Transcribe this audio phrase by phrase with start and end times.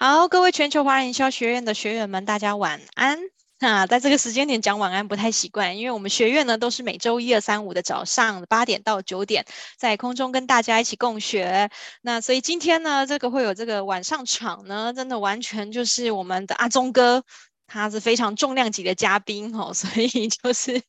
[0.00, 3.18] 好，各位全球华人营销学院的学员们，大家晚安。
[3.58, 9.44] 啊，在这个时间点讲晚安不太习惯，因为我们学院呢都是每周一、二、三、五的早上八点到九点
[9.76, 11.68] 在空中跟大家一起共学。
[12.00, 17.24] 那所以今天呢，这个会有这个晚上场呢，真的完全就是我们的阿宗哥，
[17.66, 20.80] 他是非常重量级的嘉宾哦，所以就是。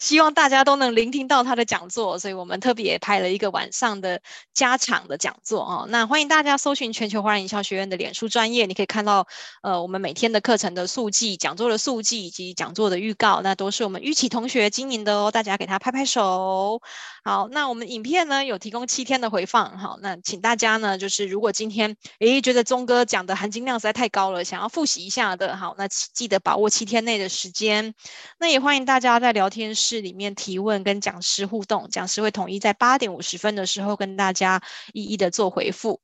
[0.00, 4.20] 希望大家都能聆听到他的讲座，所以我们特别拍了一个晚上的
[4.52, 5.86] 加场的讲座哦。
[5.88, 9.26] 那欢迎大家搜寻全球华人营销学院的脸书专业，你可以看到
[9.62, 15.30] 呃我们每天的课程的速记、讲座的速记以及讲座的预告，那都是我们玉琪同学经营的哦。
[15.30, 16.80] 大家给他拍拍手。
[17.24, 27.94] 好，那我们影片呢有提供七天的回放，好，那请大家呢就是如果今天诶觉得宗哥讲的含金量实在太高了，想要复习一下的，好，那记得把握七天内的时间。
[28.38, 34.60] 那也欢迎大家在聊天室里面提问跟讲师互动，讲师会统一在八点五十分的时候跟大家
[34.92, 36.00] 一一的做回复。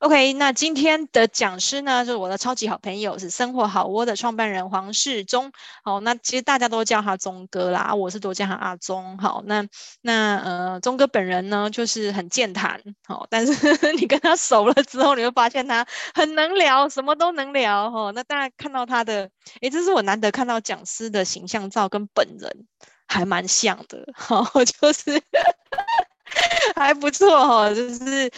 [0.00, 5.50] OK，那今天的讲师呢，就是我的超级好朋友，是生活好窝的创办人黄世忠。
[5.82, 9.16] 好，那其实大家都叫他忠哥啦，我是多叫他阿忠。
[9.16, 9.66] 好，那
[10.02, 12.82] 那呃，忠哥本人呢，就是很健谈。
[13.06, 13.52] 好，但是
[13.96, 17.90] 你跟他熟了之后，你会发现他很能聊，什么都能聊。
[17.90, 19.30] 哈，那大家看到他的，
[19.62, 22.66] 诶，这是我难得看到讲师的形象照跟本人。
[23.12, 25.20] 还蛮像的， 好，就是
[26.74, 28.30] 还不错哦，就是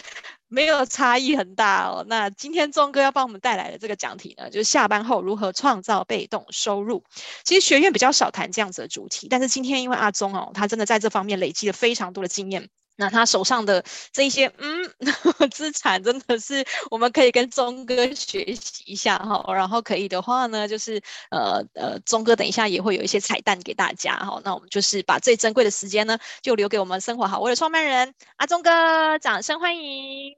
[0.49, 2.05] 没有差异很大哦。
[2.09, 7.05] 那今天钟哥要帮我们带来的这个讲题呢，就是下班后如何创造被动收入。
[7.45, 12.69] 其实学院比较少谈这样子的主题，但是今天因为阿钟哦，他真的在这方面累积了非常多的经验。
[12.95, 14.89] 那他手上的这一些嗯
[15.51, 19.43] 资产，真的是我们可以跟钟哥学习一下哈。
[19.53, 24.39] 然后可以的话呢，就是呃呃，钟哥等一下也会有一些彩蛋给大家哈。
[24.43, 30.35] 那我们就是把最珍贵的时间呢，就留给我们生活好窝的创办人阿钟哥，掌声欢迎！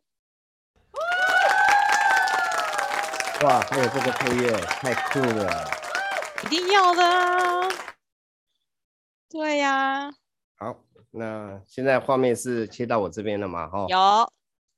[3.43, 5.71] 哇，还有这个配乐，太酷了！
[6.43, 7.71] 一定要的，
[9.29, 10.11] 对呀。
[10.57, 10.86] 好。
[11.11, 13.67] 那现在画面是切到我这边了嘛？
[13.67, 14.31] 哈，有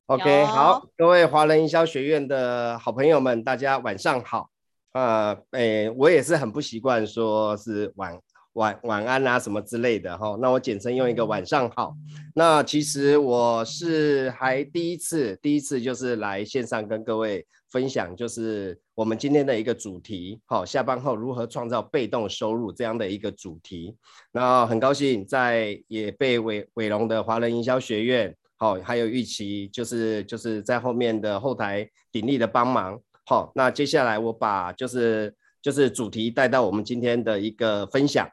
[0.05, 4.49] ，OK，有好，各位华人营销学院的好朋友们，大家晚上好。
[4.91, 8.19] 啊、呃，诶，我也是很不习惯说是晚
[8.53, 10.35] 晚晚安啊什么之类的哈。
[10.41, 11.95] 那我简称用一个晚上好。
[12.33, 17.45] 那其实我是还第一次，第一次就是来线上跟各位。
[17.69, 23.95] 分享就是我们今天的一个主题，好，下班后如何创造被动收入这样的一个主题。
[24.31, 32.99] 那很高兴在也被伟伟龙的华人营销学院，好，还有玉琪，就是就是在后面的后台鼎力的帮忙。
[33.25, 38.29] 好，那接下来我把就是就是主题带到我们今天的一个分享。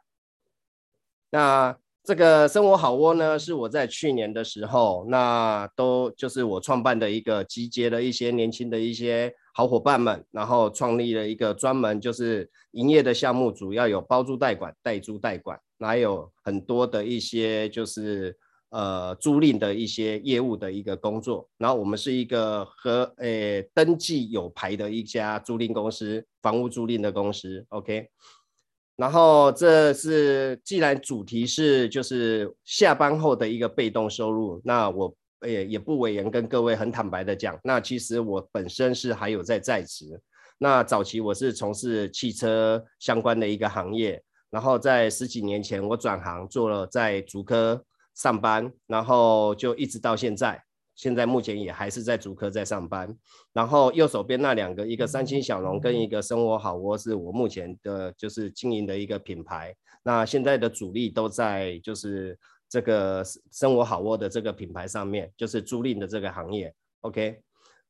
[1.31, 1.77] 那。
[2.07, 18.37] 这个生活好窝呢，是我在去年的时候，那都就是我创办的一个集结了一些年轻的一些好伙伴们，然后创立了一个专门就是营业的项目，主要有包租代管、代租代管，还有很多的一些就是
[18.71, 21.49] 呃租赁的一些业务的一个工作。
[21.59, 27.67] 然后我们是一个和诶登记有牌的一家租赁公司，房屋租赁的公司。
[27.71, 28.09] OK。
[28.97, 35.15] 然后这是既然主题是就是下班后的一个被动收入，那我
[35.47, 40.19] 也也不委言跟各位很坦白的讲，那其实我本身是还有在在职，
[40.59, 50.66] 那早期我是从事汽车相关的一个行业，然后在十几年前我转行做了在竹科上班，然后就一直到现在。
[50.97, 53.15] 现在目前也还是在竹科在上班，
[53.53, 59.77] 然后右手边那两个，一个三星小龙跟一个生活好窝，是我目前的就是经营的一个品牌。
[60.03, 66.73] 那现在的主力都在就是这个生活好窝的这个品牌上面，就是租赁的这个行业。
[67.03, 67.41] OK，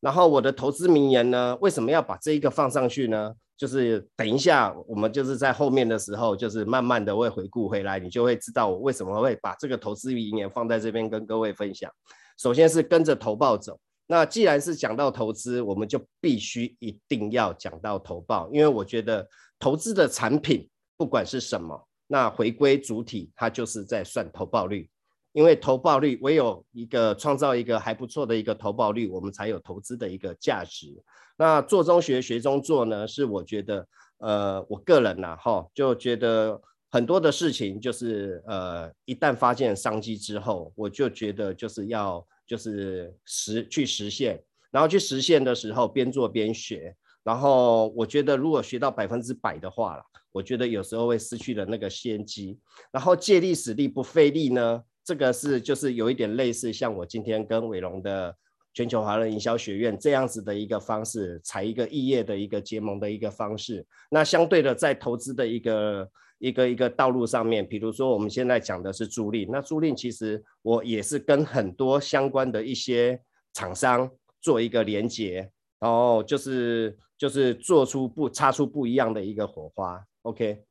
[0.01, 3.35] 然后我的投资名言呢，为什么要把这一个放上去呢？
[3.57, 11.91] 就是等一下我们就是在后面的时候，就是慢慢的会回顾回来，你就会知道我为什么会把这个投资名言放在这边跟各位分享。
[12.37, 13.79] 首先是跟着投报走。
[14.07, 19.29] 那既然是讲到投资，我们就必须一定要讲到投报，因为我觉得
[19.59, 24.89] 投资的产品不管是什么，那回归主体，它就是在算投报率。
[25.33, 31.03] 因为投报率唯有一个创造一个还不错的一个投报率，我们才有投资的一个价值。
[31.37, 33.87] 那做中学，学中做呢，是我觉得，
[34.19, 36.61] 呃，我个人呐，哈，就觉得。
[36.89, 46.95] 很多的事情就是，呃，一旦发现商机之后，我就觉得就是要就是实去实现，然后去实现的时候边做边学，
[47.25, 50.03] 然后我觉得如果学到百分之百的话了，
[50.33, 52.59] 我觉得有时候会失去了那个先机。
[52.93, 58.35] 然后借力使力不费力呢，这个是就是有一点类似像我今天跟伟龙的
[58.75, 63.85] 全球华人营销学院这样子的一个方式，采一个异业的一个结盟的一个方式。
[64.11, 73.21] 那相对的，在投资的一个一个一个道路上面，比如说我们现在讲的是租赁，那租赁其实我也是跟很多相关的一些
[73.55, 74.11] 厂商
[74.41, 80.05] 做一个连接，然后就是就是做出不擦出不一样的一个火花。
[80.23, 80.63] OK，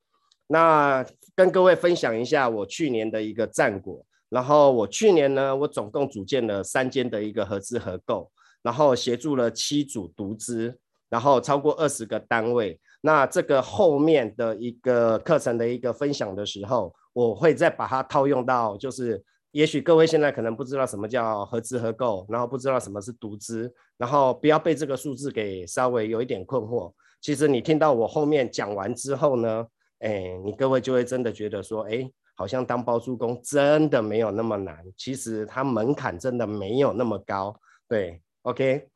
[0.48, 1.04] 那
[1.36, 4.06] 跟各位分享一下我去年的一个战果。
[4.30, 8.30] 然后我去年呢，我总共组建了三间的一个合资合购，
[8.62, 10.78] 然后协助了七组独资，
[11.10, 12.80] 然后超过二十个单位。
[13.06, 26.92] 那这个后面的一个课程的一个分享的时候，我会再把它套用到，就是也许各位现在可能不知道什么叫合资合购，然后不知道什么是独资，然后不要被这个数字给稍微有一点困惑。
[27.22, 29.66] 其实你听到我后面讲完之后呢，
[30.00, 32.10] 哎，你各位就会真的觉得说，哎。
[32.38, 37.58] 好像当包租公真的没有那么难，其实它门槛真的没有那么高。
[37.88, 38.90] 对，OK，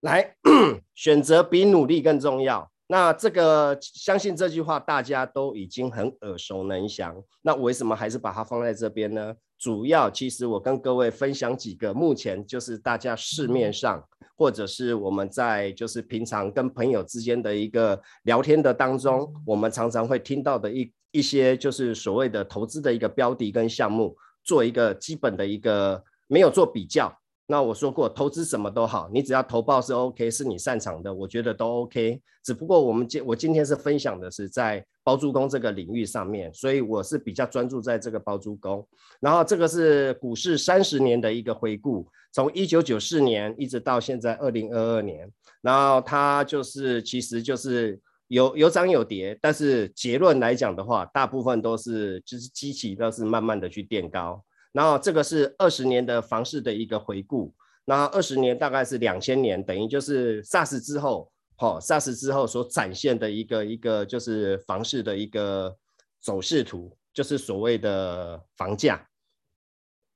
[0.00, 0.34] 来，
[0.94, 2.70] 选择比努力更重要。
[2.86, 7.14] 那这个相信这句话大家都已经很耳熟能详。
[7.42, 9.34] 那我为什么还是把它放在这边呢？
[9.58, 14.02] 主要其实我跟各位分享几个目前就是大家市面上。
[14.36, 27.14] 或者是我们在就是平常跟朋友之间的一个聊天的当中，我们常常会听到的一一些就是所谓的投资的一个标的跟项目，做一个基本的一个没有做比较。
[27.50, 32.22] 那我说过，投资什么都好，你只要投报是 OK，是你擅长的，我觉得都 OK。
[32.44, 38.86] 只不过我们今我今天是分享的是在包租公这个领域上面，所以我是比较专注在这个包租公。
[39.18, 45.28] 然后这个是股市三十年的一个回顾，从一九九四年一直到现在二零二二年，
[45.60, 47.98] 然后它就是其实就是
[48.28, 54.40] 有有涨有跌，但是结论来讲的话，大部分都是就是机器都是慢慢的去垫高。
[54.72, 57.52] 然后这个是二十年的房市的一个回顾，
[57.84, 65.76] 那二十年大概是两千年，等于就是 SARS 之后，哈、哦、SARS 之后所展现的一个一个就是房市的一个
[66.20, 69.04] 走势图，就是所谓的房价。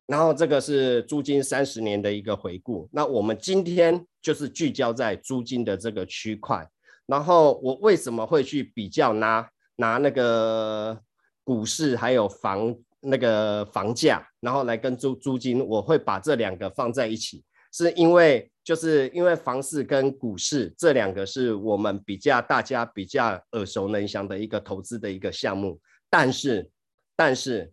[0.06, 6.64] 然后这个是租金三十年的一个回顾，那我们今天就是聚焦在租金的这个区块。
[7.06, 11.00] 然后我为什么会去比较拿拿那个
[11.42, 12.76] 股市还有房？
[13.04, 25.78] 那个房价，然后来跟租租金，我会把这两个放在一起，是因为就是因为房市跟股市这两个是我们比较大家比较耳熟能详的一个投资的一个项目，
[26.08, 26.70] 但是
[27.14, 27.72] 但是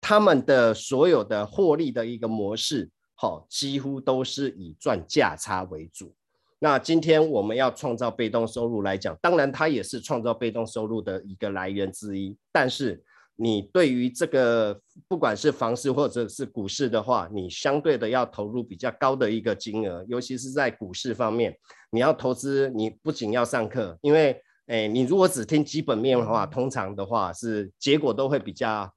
[0.00, 6.14] 他们的所有的获利的一个模式，好，几乎都是以赚价差为主。
[6.58, 13.04] 那今天我们要创造被动收入来讲，当然它也是创造被动收入的一个来源之一，但是。
[13.38, 21.54] 你对于这个不管是房市或者是股市的话，你相对的要投入比较高的一个金额，尤其是在股市方面，
[21.90, 28.90] 你要投资，你不仅要上课，因为，诶，你如果只听基本面的话，通常的话是结果都会比较，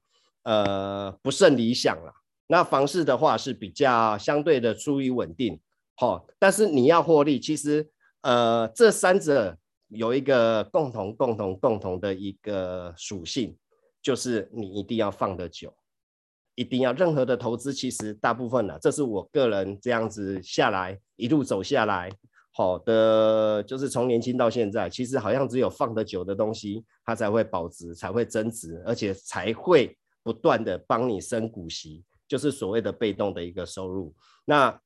[0.44, 2.10] 呃，不甚理想了。
[2.46, 5.60] 那房市的话是比较相对的出于稳定，
[5.96, 7.90] 好，但是你要获利，其实，
[8.22, 9.56] 呃，这三者
[9.88, 13.54] 有一个共同、共同、共同的一个属性。
[14.02, 15.74] 就是你一定要放得久，
[16.54, 22.10] 一定要任何的投资，其实大部分呢，这是我个人这样子下来一路走下来，
[22.52, 34.14] 好的，就是从年轻到现在，其实好像只有放得久的东西，它才会保值，才会增值，而且才会不断的帮你升股息，就是所谓的被动的一个收入。
[34.44, 34.80] 那，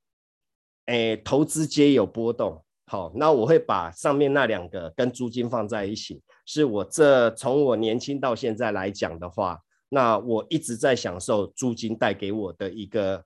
[0.85, 2.63] 诶，投资皆有波动。
[2.87, 13.23] 好，那我会把上面那两个跟租金放在一起，是我这从我年轻到现在来讲的话，那我一直在享受租金带给我的一个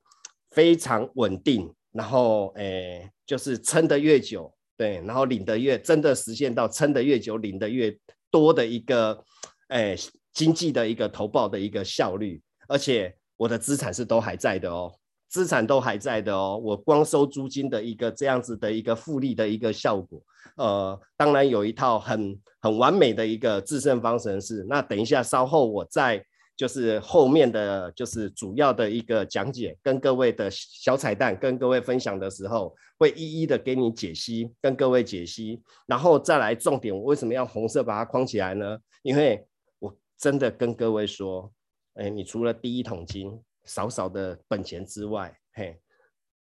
[0.52, 7.94] 非常稳定，然后诶，就是撑得越久，对，然后领得越真的实现到撑得越久，领得越
[8.32, 9.22] 多的一个
[9.68, 9.94] 诶
[10.32, 14.96] 经济的一个投报的一个效率，而且我的资产是都还在的哦。
[15.30, 20.20] 资产都还在的哦，我光收租金的一个这样子的一个复利的一个效果，
[20.58, 24.66] 呃，当然有一套很很完美的一个制胜方程式。
[24.68, 26.26] 那等一下稍后我在
[26.58, 38.80] 就是后面的就是主要的一个讲解，跟各位的小彩蛋跟各位分享的时候，会一一的给你解析，跟各位解析，然后再来重点，我为什么要红色把它框起来呢？
[39.04, 39.46] 因为
[39.78, 41.52] 我真的跟各位说，
[41.94, 43.40] 哎，你除了第一桶金。
[43.70, 45.80] 少少的本钱之外，嘿，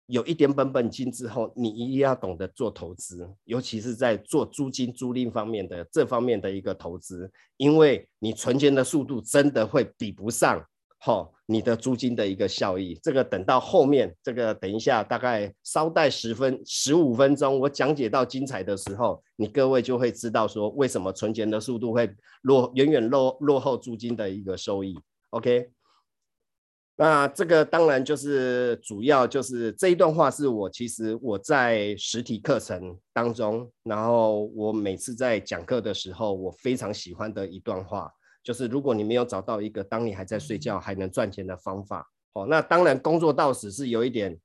[0.07, 10.65] 有一点本本金之后，你一定要懂得做投资，尤其是在做租金租赁方面的这方面的一个投资，因为你存钱的速度真的会比不上，
[11.01, 22.09] 哈，你的租金的一个效益，这个等到后面，这个等一下大概稍待十分十五分钟，我讲解到精彩的时候，你各位就会知道说为什么存钱的速度会
[22.43, 24.97] 落远远落落后租金的一个收益。
[25.31, 25.71] OK，
[27.01, 38.11] 那这个当然就是主要就是这一段话是我其实我在实体课程当中，然后我每次在讲课的时候，我非常喜欢的一段话。
[38.43, 44.37] 就是如果你没有找到一个当你还在睡觉还能赚钱的方法，哦，那当然工作到死是有一点，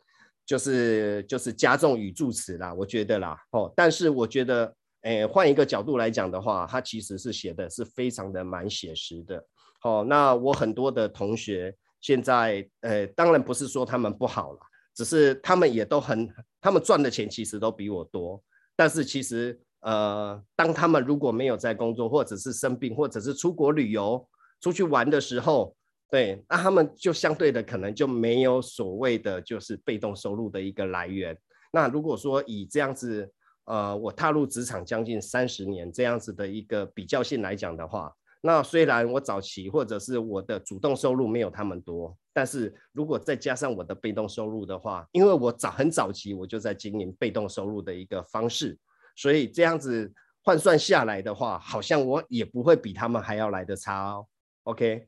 [0.45, 9.43] 就是就是加重语助词啦，我觉得啦，哦，但是我觉得，诶，换一个角度来讲的话，它其实是写的是非常的蛮写实的，
[9.83, 14.59] 哦，那我很多的同学现在，呃，当然不是说他们不好了，
[14.93, 16.31] 只是他们也都很，
[16.61, 18.43] 他们赚的钱其实都比我多，
[18.75, 19.59] 但是其实。
[19.85, 24.25] 呃，当他们如果没有在工作，或者是生病，或者是出国旅游、
[24.61, 25.75] 出去玩的时候，
[26.09, 31.37] 对，那他们就相对的可能就没有所谓的就是被动收入的一个来源。
[31.73, 33.29] 那如果说以这样子，
[33.65, 38.09] 呃，我踏入职场将近三十年这样子的一个比较性来讲的话，
[38.45, 48.77] 那虽然我早期或者是我的主动收入没有他们多，但是如果再加上我的被动收入的话，因为我早很早期我就在经营被动收入的一个方式。
[49.15, 50.11] 所以这样子
[50.43, 54.25] 换算下来的话，好像我也不会比他们还要来得差哦。
[54.63, 55.07] OK，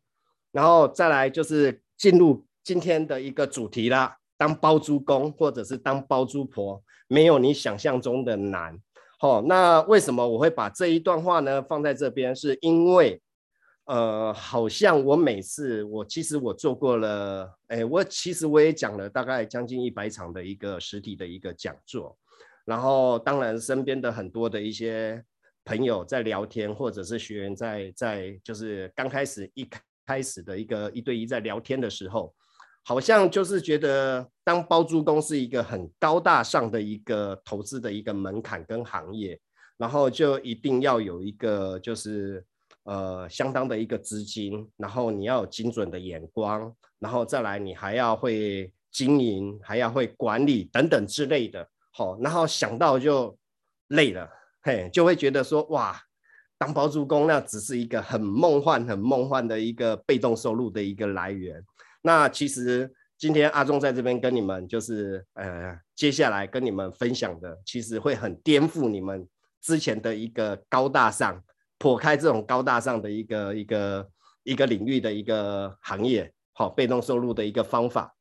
[0.53, 4.15] 然后再来就是进入今天的一个主题啦。
[4.37, 8.79] 当包租公或者是当包租婆，没有你想象中的难。
[9.19, 12.35] 好，那为什么我会把这一段话呢放在这边？
[12.35, 13.21] 是因为，
[13.85, 22.17] 呃，好像我每次我其实我做过了，哎，我其实我也讲了大概将近一百场的一个实体的一个讲座。
[22.65, 25.23] 然后，当然，身边的很多的一些
[25.63, 29.69] 朋友在聊天，或者是学员在在，就是刚开始一
[30.03, 32.33] 开始的一个一对一在聊天的时候，
[32.83, 39.39] 好像就是觉得当包租公是一个很高大上的一个投资的一个门槛跟行业，
[39.77, 42.43] 然后就一定要有一个就是
[42.85, 51.67] 呃相当的一个资金，然后你要有精准的眼光，然后再来你还要会经营，还要会管理等等之类的。
[51.91, 53.37] 好，然后想到就
[53.89, 54.29] 累了，
[54.61, 55.97] 嘿，就会觉得说哇，
[56.57, 61.63] 当包租公那只是一个很梦幻、很梦幻的一个被动收入的一个来源。
[62.01, 69.27] 那其实今天阿忠在这边跟你们就是呃，接下来跟你们分享的，其实会很颠覆你们
[69.61, 71.41] 之前的一个高大上，
[71.77, 74.09] 破开这种高大上的一个一个
[74.43, 78.15] 一个领域的一个行业，好，被动收入的一个方法。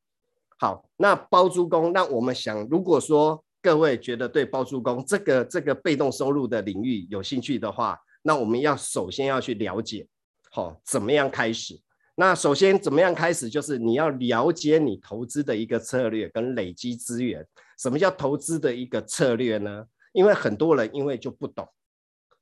[0.59, 10.07] 好，那包租公，那我们想，如果说各位觉得对包租公这个这个被动收入的领域有兴趣的话，那我们要首先要去了解，
[10.51, 11.81] 好、怎么样开始？
[12.17, 13.51] 那首先怎么样开始？
[13.51, 17.45] 就是你要了解你投资的一个策略跟累积资源。
[17.77, 19.85] 什么叫投资的一个策略呢？
[20.13, 21.69] 因为很多人因为就不懂，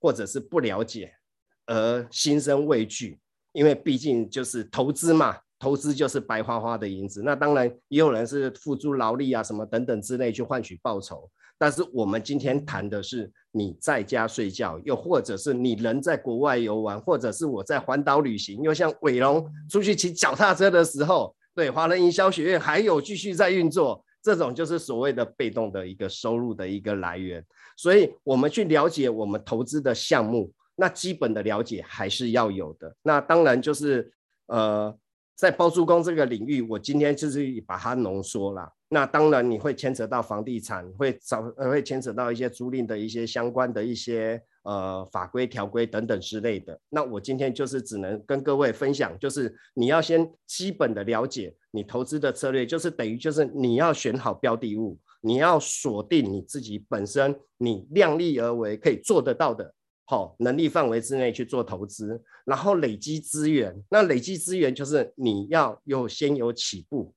[0.02, 1.14] 或者是不了解
[1.66, 3.18] 而心生畏惧，
[3.52, 5.38] 因为毕竟就是投资嘛。
[5.59, 11.30] 投资就是白花花的银子，那当然也有人是付诸劳力啊，什么等等之类去换取报酬。
[11.56, 27.40] 但是我们今天谈的是你在家睡觉，又或者是你人在国外游玩，或者是我在环岛旅行，又像伟龙出去骑脚踏车的时候，对，华人营销学院还有继续在运作，这种就是所谓的被动的一个收入的一个来源。
[27.76, 32.96] 所以，我们去了解我们投资的项目，那基本的了解还是要有的。
[33.02, 34.12] 那当然就是
[34.46, 34.96] 呃。
[35.34, 38.70] 在包租公这个领域，我今天就是把它浓缩了。
[38.90, 46.78] 那当然你会牵扯到房地产，会找呃会牵扯到一些租赁的一些相关的一些呃法规条规等等之类的。
[46.90, 59.74] 那我今天就是只能跟各位分享，就是你要先基本的了解你投资的策略，就是等于就是你要选好标的物，你要锁定你自己本身你量力而为可以做得到的。
[60.04, 63.82] 好，能力范围之内去做投资，然后累积资源。
[63.88, 67.14] 那累积资源就是你要有先有起步，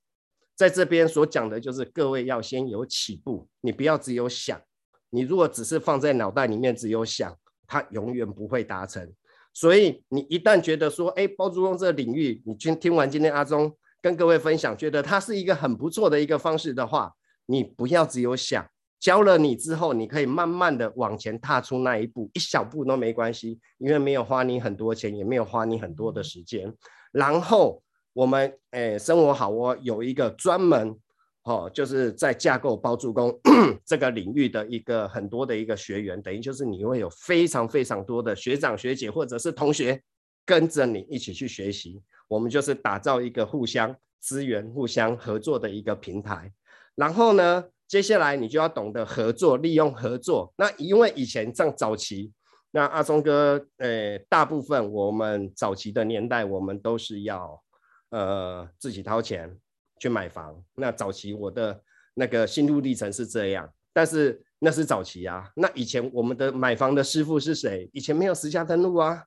[0.55, 4.61] 在这边所讲的就是各位要先有起步，你不要只有想。
[5.09, 9.11] 你如果只是放在脑袋里面只有想，它永远不会达成。
[9.53, 17.11] 所以你一旦觉得说，哎，包租公这个领域，你听听完今天阿忠跟各位分享，觉得它是一个很不错的一个方式的话，
[17.45, 18.65] 你不要只有想。
[18.97, 26.73] 教了你之后，你可以慢慢的往前踏出那一步，一小步都没关系，因为没有花你很多钱，也没有花你很多的时间。
[27.11, 27.83] 然后
[28.13, 30.97] 我们诶，生活好窝有一个专门
[31.43, 33.37] 哦，就是在架构包租公
[33.85, 40.01] 这个领域的一个很多的一个学员，等于就是你会有非常非常多的学长学姐或者是同学
[40.45, 42.01] 跟着你一起去学习。
[42.27, 46.51] 我们就是打造一个互相资源、互相合作的一个平台。
[46.95, 50.53] 然后呢，接下来你就要懂得合作，利用合作。
[50.57, 52.31] 那因为以前像早期，
[52.71, 57.61] 那阿忠哥，呃，大部分我们早期的年代，我们都是要
[58.09, 59.57] 呃自己掏钱
[59.99, 60.63] 去买房。
[60.75, 61.81] 那早期我的
[62.13, 65.51] 那个心路历程是这样，但是那是早期啊。
[65.55, 67.89] 那以前我们的买房的师傅是谁？
[67.93, 69.25] 以前没有实价登录啊，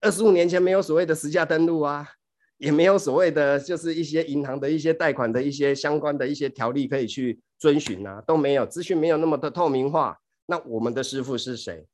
[0.00, 2.08] 二十五年前没有所谓的实价登录啊。
[2.58, 10.18] 也没有所谓的，就是一些银行的一些贷款的一些相关的一些条例可以去遵循啊，都没有，资讯没有那么的透明化。
[10.46, 11.86] 那我们的师傅是谁？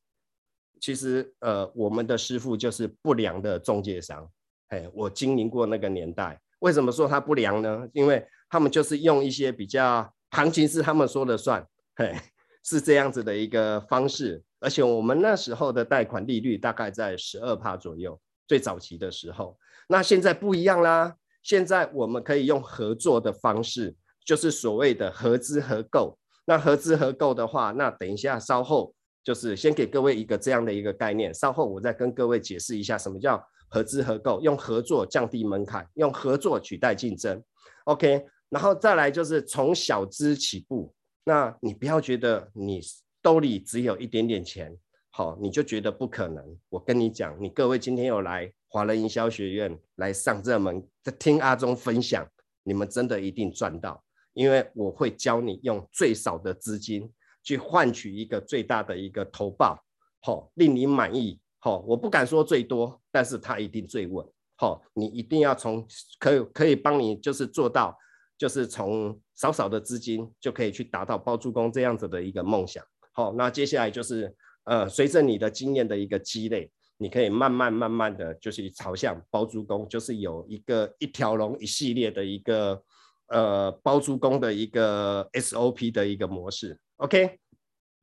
[0.80, 4.28] 其实，呃，我们的师傅就是不良的中介商。
[4.68, 7.88] 哎，我经营过那个年代，为什么说他不良呢？
[7.92, 11.66] 因为他们就是用一些比较行情是他们说了算，
[11.96, 12.14] 嘿，
[12.62, 14.42] 是这样子的一个方式。
[14.60, 18.18] 而且我们那时候的贷款利率大概在十二趴左右，
[18.48, 19.58] 最早期的时候。
[19.88, 26.18] 那现在不一样啦，现在我们可以用合作的方式，就是所谓的合资合购。
[26.46, 37.42] 那合资合购的话，那等一下稍后就是先给各位一个这样的一个概念，稍后我再跟各位解释一下什么叫合资合购，用合作降低门槛，用合作取代竞争。
[37.84, 42.80] OK，然后再来就是从小资起步，那你不要觉得你
[43.22, 44.74] 兜里只有一点点钱，
[45.10, 46.44] 好，你就觉得不可能。
[46.68, 48.52] 我跟你讲，你各位今天又来。
[48.74, 50.84] 华人营销学院来上这门，
[51.16, 52.28] 听阿忠分享，
[52.64, 54.02] 你们真的一定赚到，
[54.32, 57.08] 因为我会教你用最少的资金
[57.44, 59.80] 去换取一个最大的一个投报，
[60.22, 64.26] 好，令你满意，好，我不敢说最多，但是它一定最稳，
[64.56, 65.86] 好，你一定要从
[66.18, 67.96] 可以可以帮你就是做到，
[68.36, 76.68] 就是从少少的资金就可以去达到包租公这样子的一个梦想，好，那接下来就是呃，随着你的经验的一个积累。
[76.96, 82.80] 你可以慢慢慢慢的就是朝向包租公，就是有一个一条龙一系列的一个
[83.26, 86.78] 呃包租公的一个 SOP 的一个模式。
[86.98, 87.40] OK，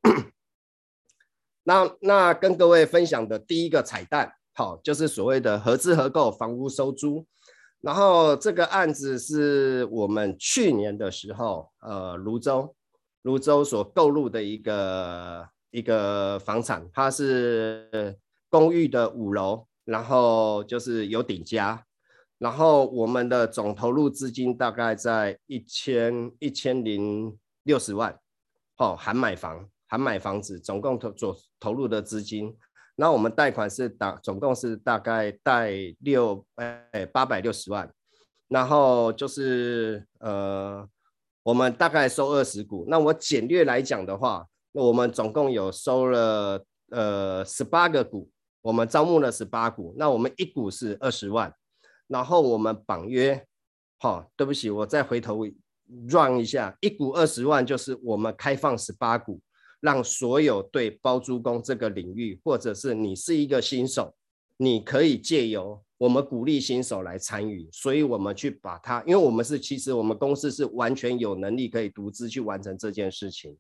[1.64, 7.26] 那那跟各位分享的第一个彩蛋，好，就是所谓的合资合购房屋收租。
[7.80, 12.76] 然后这个案子是我们去年的时候，呃，泸州
[13.22, 18.20] 泸州所购入的一个一个房产，它是。
[18.52, 21.86] 公寓的五楼，然后就是有顶加，
[22.38, 28.20] 然后我们的总投入资金大概在一千一千零六十万，
[28.76, 32.54] 哦，含买房含买房子，总共投做投入的资金，
[32.98, 37.90] 那我们贷款是大总共是大概贷六哎八百六十万，
[38.50, 40.86] 然后就是呃
[41.44, 48.30] 我们大概收二十股，那我简略来讲的话，那我们总共有收了呃十八个股。
[48.62, 51.54] 我们招募了十八股，那我们一股是二十万，
[52.08, 53.46] 然后我们绑约，
[53.98, 55.46] 好、哦，对不起，我再回头
[56.10, 59.42] run 一下，一股二十万就是我们开放十八股，
[59.80, 64.14] 让所有对包租公这个领域，或者是你是一个新手，
[64.58, 73.58] 你可以借由我们鼓励新手来参与，所以我们去把它，因为我们是其实我们公司是完全有能力可以独资去完成这件事情，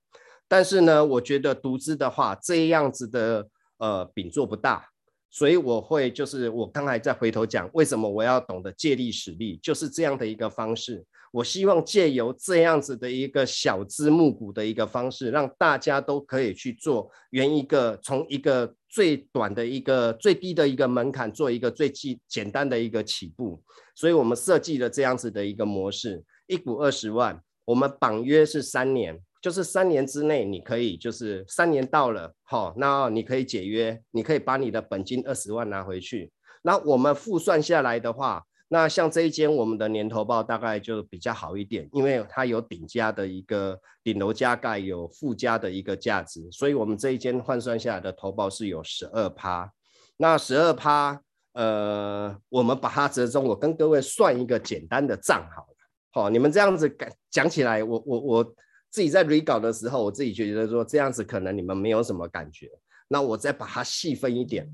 [0.48, 4.91] 但是呢，我觉得独资的话，这样子的呃饼做不大。
[5.32, 11.06] 所以我会就是我刚才再回头讲，为什么我要懂得借力使力，就是这样的一个方式。
[11.32, 23.64] 我希望借由这样子的一个小资募股的一个方式，让大家都可以去做，圆一个从一个最短的一个最低的一个门槛，做一个最简简单的一个起步。
[23.96, 29.18] 所以我们设计了这样子的一个模式，一股二十万，我们绑约是三年。
[29.42, 36.32] 就是三年之内，你可以就是三年到了，好，那你可以解约，你可以把你的本金二十万拿回去。
[36.62, 49.74] 那我们复算下来的话，那像这一间我们的年投报大概就比较好一点，因为它有顶加的一个顶楼加盖，有附加的一个价值，所以我们这一间换算下来的投报是有十二趴。
[50.18, 51.20] 那十二趴，
[51.54, 55.76] 呃，我们把它折中，我跟各位算一个简单的账好了，
[56.12, 56.96] 好，你们这样子
[57.32, 58.56] 讲起来，我我我。
[58.92, 62.70] 自己在 re 稿的时候，我自己觉得说这样子可能你们没有什么感觉，
[63.08, 64.70] 那我再把它细分一点，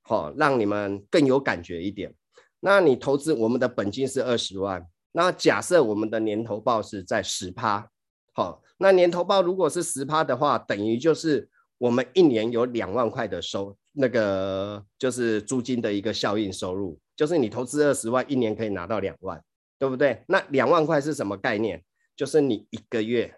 [0.00, 2.14] 好，让你们更有感觉一点。
[2.60, 7.86] 那你投资我们的本金是二十万，那假设我们的年投报是在十趴，
[8.32, 19.38] 好，那年投报如果是十趴的话，等于就是我们一年有两万块的收，那个就是租金的一个效应收入，就是你投资二十万，一年可以拿到两万，
[19.78, 20.24] 对不对？
[20.26, 21.84] 那两万块是什么概念？
[22.16, 23.34] 就是你一个月。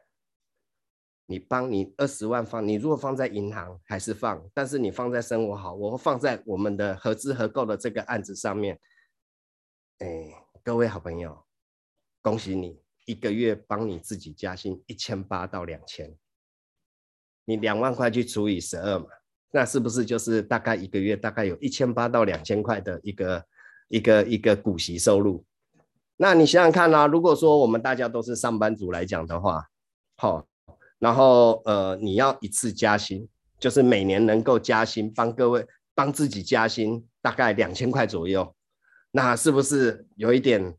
[1.31, 8.81] 你帮你二十万放，你如果放在银行还是放，但是你放在生活好，我会放在我们的合资合购的这个案子上面，
[9.99, 10.09] 哎，
[10.65, 11.45] 各位好朋友，
[12.21, 16.13] 恭喜你一个月帮你自己加薪一千八到两千，
[17.45, 19.07] 你两万块去除以十二嘛，
[19.53, 23.47] 那是不是就是大概一个月大概有一千八到两千块的一个
[23.87, 25.45] 一个一个股息收入？
[26.17, 29.69] 那你想想看啊，如果说我们大家都是上班族来讲的话，
[30.17, 30.45] 好，
[31.01, 33.27] 然后呃你要一次加薪，
[33.59, 38.55] 就是每年能够加薪，帮各位帮自己加薪大概两千块左右。
[39.11, 40.77] 那是不是有一点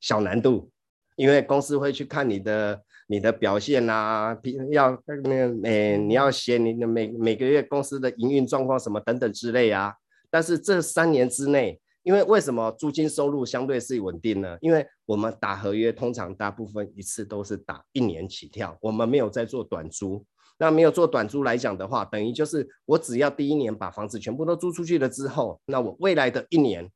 [0.00, 0.70] 小难度？
[1.16, 4.36] 因为公司会去看你的你的表现啊，
[4.70, 9.94] 要那个每你要写你的每每个月公司的营运状况什么等等之类啊。
[10.28, 14.56] 但是这三年之内，因为为什么租金收入相对是稳定呢？
[14.60, 20.24] 因为我们打合约通常大部分一次都是打一年起跳，我们没有在做短租。
[20.56, 26.88] 那没有做短租来讲的话，等于就是我只要第一年把房子全部都租出去了之后，那我未来的一年。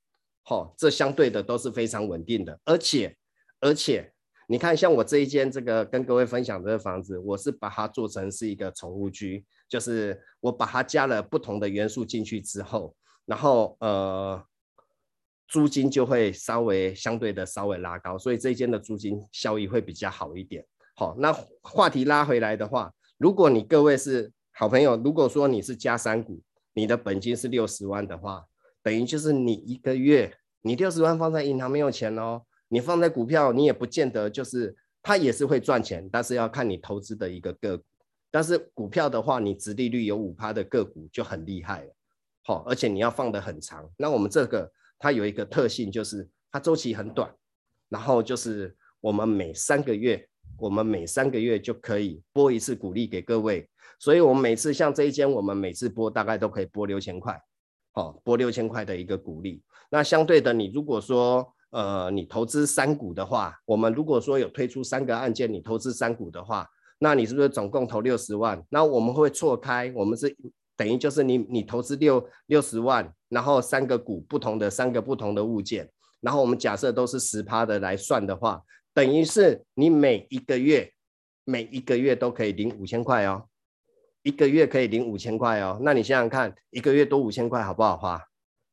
[0.45, 3.15] 好、这相对的都是非常稳定的，而且，
[3.61, 4.11] 而且，
[4.49, 14.43] 你看，像我这一间这个跟各位分享的房子，我是把它做成是一个宠物居，就是我把它加了不同的元素进去之后，然后呃，
[15.49, 20.65] 租金就会稍微相对的稍微拉高，所以这一间的租金效益会比较好一点。
[20.95, 21.33] 好、那
[21.63, 26.41] 话题拉回来的话，如果你各位是好朋友，如果说你是加三股，
[26.75, 28.45] 你的本金是六十万的话。
[28.83, 30.33] 等于就是你一个月，
[30.63, 37.85] 你六十万放在银行没有钱哦，你放在股票，你也不见得就是它也是会赚钱，但是要看你投资的一个个股。
[38.31, 41.93] 但是股票的话，你殖利率有五趴的个股就很厉害了，
[42.45, 43.89] 好，而且你要放得很长。
[43.97, 47.33] 那我们这个它有一个特性，就是它周期很短，
[47.89, 57.41] 然后就是我们每三个月，我们每三个月就可以拨一次股利给各位，所以我们每次像这一间，我们每次拨大概都可以拨六千块。
[57.95, 66.69] 哦，拨六千块的一个股利，那相对的，你如果说，呃，你投资三股的话，我们如果说有推出三个案件，你投资三股的话，
[67.01, 68.63] 那你是不是总共投六十万？
[68.69, 70.33] 那我们会错开，我们是
[70.77, 78.63] 等于就是你你投资六六十万，然后三个股不同的三个不同的物件，然后我们假设都是十趴的来算的话，
[78.93, 80.93] 等于是你每一个月
[81.45, 83.45] 每一个月都可以领五千块哦。
[84.23, 88.23] 一个月可以领五千块哦，那你想想看，一个月多五千块好不好花？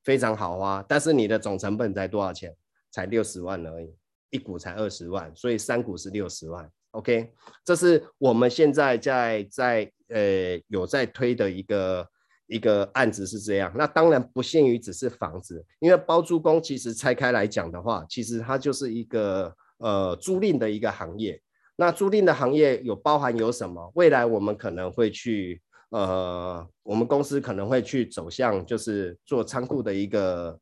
[0.03, 2.53] 非常好花，但是你的总成本才多少钱？
[2.91, 3.95] 才六十万而已，
[4.31, 6.69] 一股才二十万，所以三股是六十万。
[6.91, 7.31] OK，
[7.63, 12.05] 这是我们现在在在呃有在推的一个
[12.47, 13.71] 一个案子是这样。
[13.75, 21.41] 那当然不限于只是房子，因为包租公其实拆开来讲的话，其实它就是一个呃租赁的一个行业。
[21.75, 23.91] 那租赁的行业有包含有什么？
[23.95, 30.57] 未来我们可能会去，呃，我们公司可能会去走向就是做仓库的一个，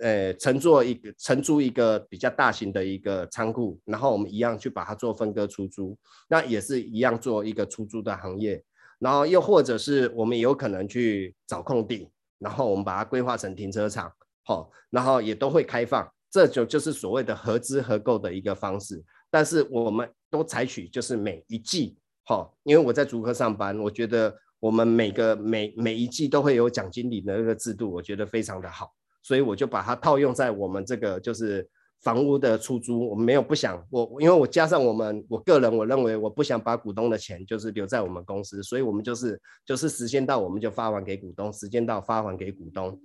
[0.00, 5.96] 呃，承做一个承租一个比较大型的一个仓库，然后我们一样去把它做分割出租，
[6.28, 8.60] 那也是一样做一个出租的行业。
[8.98, 14.12] 然后又或者是我们有可能去找空地，然后我们把它规划成停车场，
[14.44, 19.04] 好，然后也都会开放，这就就是所谓的合资合购的一个方式。
[19.30, 31.68] 但是我们都采取就是每一季，哈，因为我在竹科上班，我觉得我们每个每每一季都会有奖经理的那个制度，我觉得非常的好，所以我就把它套用在我们这个就是
[32.02, 42.98] 房屋的出租，我们没有不想我，因为我加上我们我个人，我认为我不想把股东的钱就是留在我们公司，所以我们就是就是时间到我们就发还给股东，时间到发还给股东，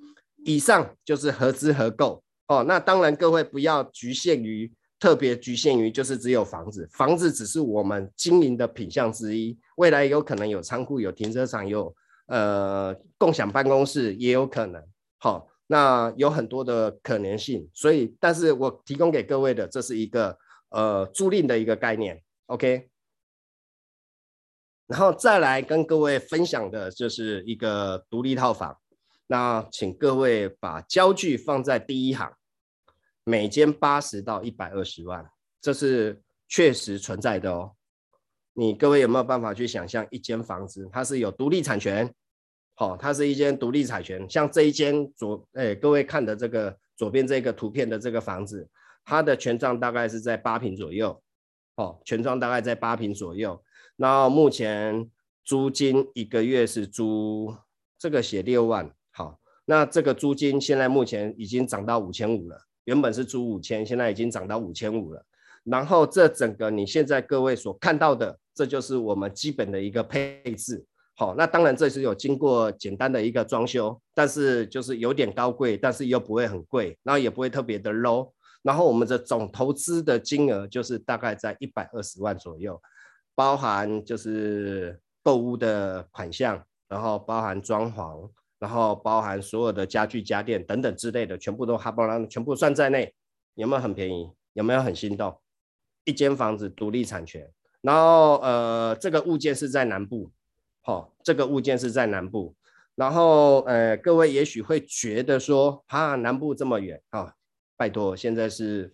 [0.46, 2.64] 以上就是合资合购哦。
[2.68, 4.72] 那当然各位不要局限于。
[5.00, 11.94] 特别局限于就是只有房子，房子只是我们经营的品项之一，未来有可能有仓库、有停车场、有
[12.28, 14.82] 呃共享办公室，也有可能。
[15.18, 20.38] 好，那有很多的可能性，所以，但是我提供给各位的，这是一个
[20.70, 22.90] 呃租赁的一个概念，OK。
[24.88, 28.78] 然后再来跟各位分享的就是一个独立套房，
[29.28, 32.32] 那请各位把焦距放在第一行。
[33.24, 35.26] 每间八十到一百二十万，
[35.62, 37.72] 这是确实存在的哦。
[38.52, 42.14] 你各位有没有办法去想象一间房子，它是有独立产权？
[42.76, 44.28] 好、哦，它是一间独立产权。
[44.30, 48.68] 像这一间左，哎，各位看的这个左边这个图片的这个房子，
[49.06, 51.22] 它的权状大概是在八平左右。
[51.76, 53.64] 哦，权状大概在八平左右。
[53.96, 55.10] 那目前
[55.44, 57.56] 租金一个月是租
[58.00, 58.92] 这个写六万。
[59.12, 62.60] 好，那这个租金现在目前已经涨到五千五了。
[62.86, 65.26] 原本是租五千，现在已经涨到五千五了。
[65.64, 70.86] 然后这整个你现在各位所看到的，这就是我们基本的一个配置。
[71.16, 78.32] 好，那当然这是有经过简单的一个装修，但是就是有点高贵，但是又不会很贵，然后也不会特别的 low。
[78.64, 82.82] 然后我们的总投资的金额就是大概在一百二十万左右，
[83.36, 93.14] 包含就是购屋的款项，然后包含装潢，然后包含所有的家具家电等等之类的，全部都哈包拉全部算在内，
[93.56, 94.32] 有没有很便宜？
[94.54, 95.40] 有没有很心动？
[96.06, 97.50] 一间房子独立产权，
[97.82, 100.32] 然后呃这个物件是在南部，
[100.86, 102.56] 哦，这个物件是在南部，
[102.96, 107.20] 然后呃各位也许会觉得说哈南部这么远啊。
[107.22, 107.34] 哦
[107.76, 108.94] 拜托，现在是，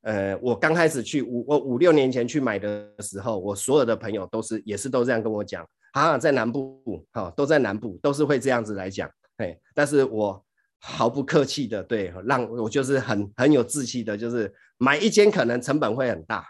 [0.00, 10.42] 呃，我刚开始去五我五六年前去买的时候，我所有的朋友都是也是都这样跟我讲，啊，在南部，好、哦，都在南部，都是会这样子来讲，嘿，但是我
[10.80, 16.44] 毫不客气的，对，让我就是很很有志气的，就是买一间可能成本会很大，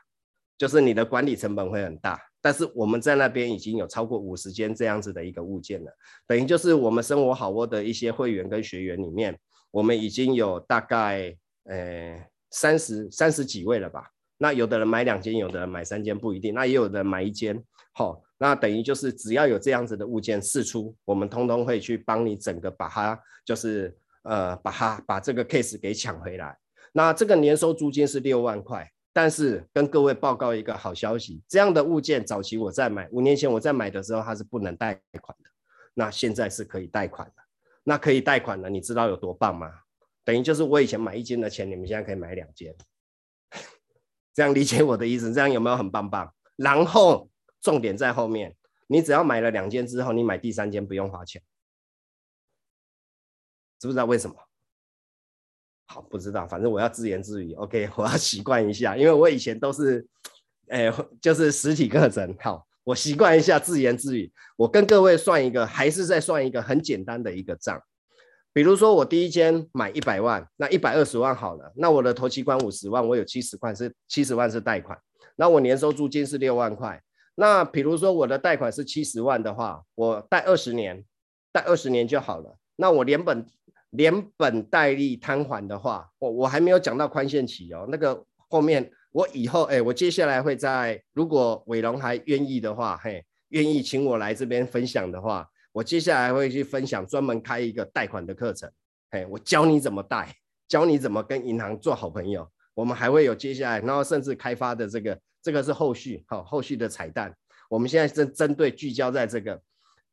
[0.57, 5.91] 就是你的管理成本会很大，但是我们在那边已经有超过五十间这样子的一个物件了，
[6.29, 9.37] 等于就是我们生活好窝的一些会员跟学员里面，
[9.73, 11.37] 我们已经有大概。
[11.69, 14.09] 呃，三十三十几位了吧？
[14.39, 16.55] 那有的人买两间，有的人买三间，不一定。
[16.55, 17.61] 那也有的人买一间，
[17.93, 26.57] 好、哦，那等于就是只要有这样子的物件试出，我们通通会去帮你整个把它，就是呃，把它把这个 case 给抢回来。
[26.93, 35.49] 那这个年收租金是六万块，但是跟各位报告一个好消息，这样的物件早期我在买，五年前我在买的时候它是不能贷款的，
[35.95, 37.43] 那现在是可以贷款的。
[37.83, 39.73] 那可以贷款了，你知道有多棒吗？
[40.23, 42.77] 等于就是我以前买一间的钱，你们现在可以买两间，
[44.35, 45.33] 这样理解我的意思？
[45.33, 46.35] 这样有没有很棒棒？
[46.57, 47.31] 然后
[47.63, 48.55] 重点在后面，
[48.87, 51.41] 你只要买了两间之后，你买第三间不用花钱，
[53.79, 54.37] 知不知道为什么？
[55.87, 57.55] 好，不知道，反正我要自言自语。
[57.55, 60.07] OK， 我要习惯一下，因为我以前都是，
[60.69, 62.35] 哎，就是实体课程。
[62.41, 64.31] 好，我习惯一下自言自语。
[64.57, 67.81] 我跟各位算一个，还是再算一个很简单的一个账。
[68.53, 74.99] 比如说我第一间买一百万，那一百二十万好了，那我的头期款五十万，我有七十万是七十万是贷款，
[75.37, 77.01] 那我年收租金是六万块。
[77.35, 81.05] 那比如说我的贷款是七十万的话，我贷二十年，
[81.53, 82.57] 贷二十年就好了。
[82.77, 83.47] 那我连本
[83.91, 95.49] 连本带利摊还的话，我我还没有讲到宽限期哦，那个后面我以后哎，我接下来会在如果伟龙还愿意的话，嘿，愿意请我来这边分享的话。
[95.73, 98.71] 我接下来会去分享，专门开一个贷款的课程，
[99.11, 100.35] 嘿，我教你怎么贷，
[100.67, 102.51] 教你怎么跟银行做好朋友。
[102.73, 107.35] 我们还会有接下来，然后甚至开发的这个，这个是后续，好，后续的彩蛋。
[107.69, 109.61] 我们现在正针对聚焦在这个，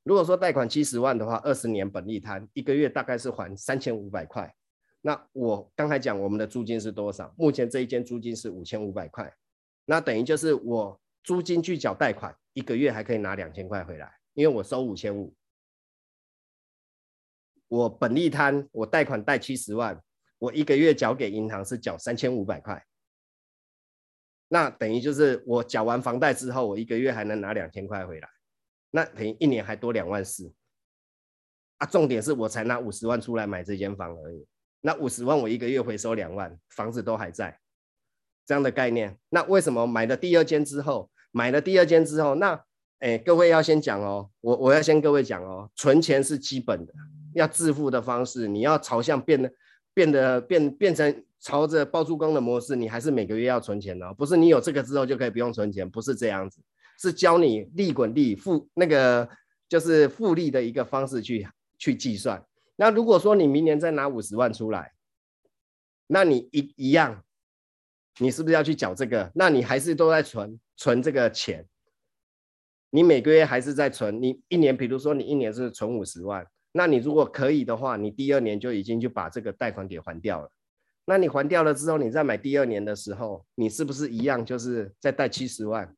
[0.03, 4.53] 如果说贷款七十万的话，二十年本利摊，一个月大概是还三千五百块。
[5.01, 7.33] 那我刚才讲我们的租金是多少？
[7.37, 9.33] 目前这一间租金是五千五百块，
[9.85, 15.33] 那等于就是我租金去缴贷款，一个月还可以拿两千块回来，因为我收五千五。
[17.67, 20.01] 我本利摊，我贷款贷七十万，
[20.37, 22.85] 我一个月缴给银行是缴三千五百块，
[24.47, 28.29] 那等于就是我缴完房贷之后，我一个月还能拿两千块回来，
[28.95, 30.53] 那等于一年还多两万四。
[31.77, 34.45] 啊，重点是我才拿五十万出来买这间房而已，
[34.81, 37.59] 那五十万我一个月回收两万，房子都还在，
[38.45, 39.17] 这样的概念。
[39.29, 42.63] 那为什么买了第二间之后，买了第二间之后，那
[42.99, 46.93] 哎，各位要先讲哦，我我要先各位讲哦，存钱是基本的。
[47.33, 49.51] 要致富的方式，你要朝向变得
[49.91, 56.61] 变得变变成朝着包租公的模式，你还是每个月要存钱哦，不是你有这个之后就可以不用存钱，不是这样子，
[56.99, 59.29] 是教你利滚利复那个
[59.67, 62.45] 就是复利的一个方式去去计算。
[62.75, 64.93] 那如果说你明年再拿五十万出来，
[66.07, 67.23] 那你一一样，
[68.19, 69.31] 你是不是要去缴这个？
[69.35, 71.65] 那你还是都在存存这个钱，
[72.89, 76.45] 你每个月还是在存，你一年比如说你一年是存五十万。
[76.71, 80.49] 那你如果可以的话，你第二年就已经就把这个贷款给还掉了。
[81.05, 85.95] 那你还掉了之后，你再买第二年的时候，你是不是一样就是再贷七十万？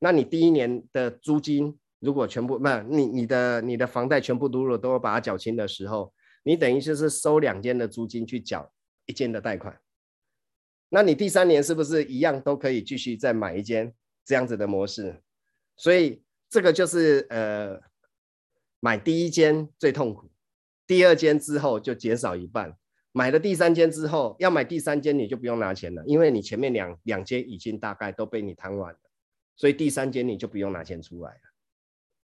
[0.00, 8.72] 那你第一年的租金如果全部不，你你的你的房贷全部如果都把它缴清的时候，你等于就是收两间的租金去缴
[9.06, 9.80] 一间的贷款。
[10.88, 15.22] 那你第三年是不是一样都可以继续再买一间这样子的模式？
[15.76, 17.80] 所以这个就是呃。
[18.82, 20.30] 买第一间最痛苦，
[20.86, 22.78] 第二间之后就减少一半。
[23.12, 28.98] 买了第三间之后，要买第三间你就不用拿钱了，因为你前面两两间已经大概都被你摊完了，
[29.60, 31.40] 所以第三间你就不用拿钱出来了。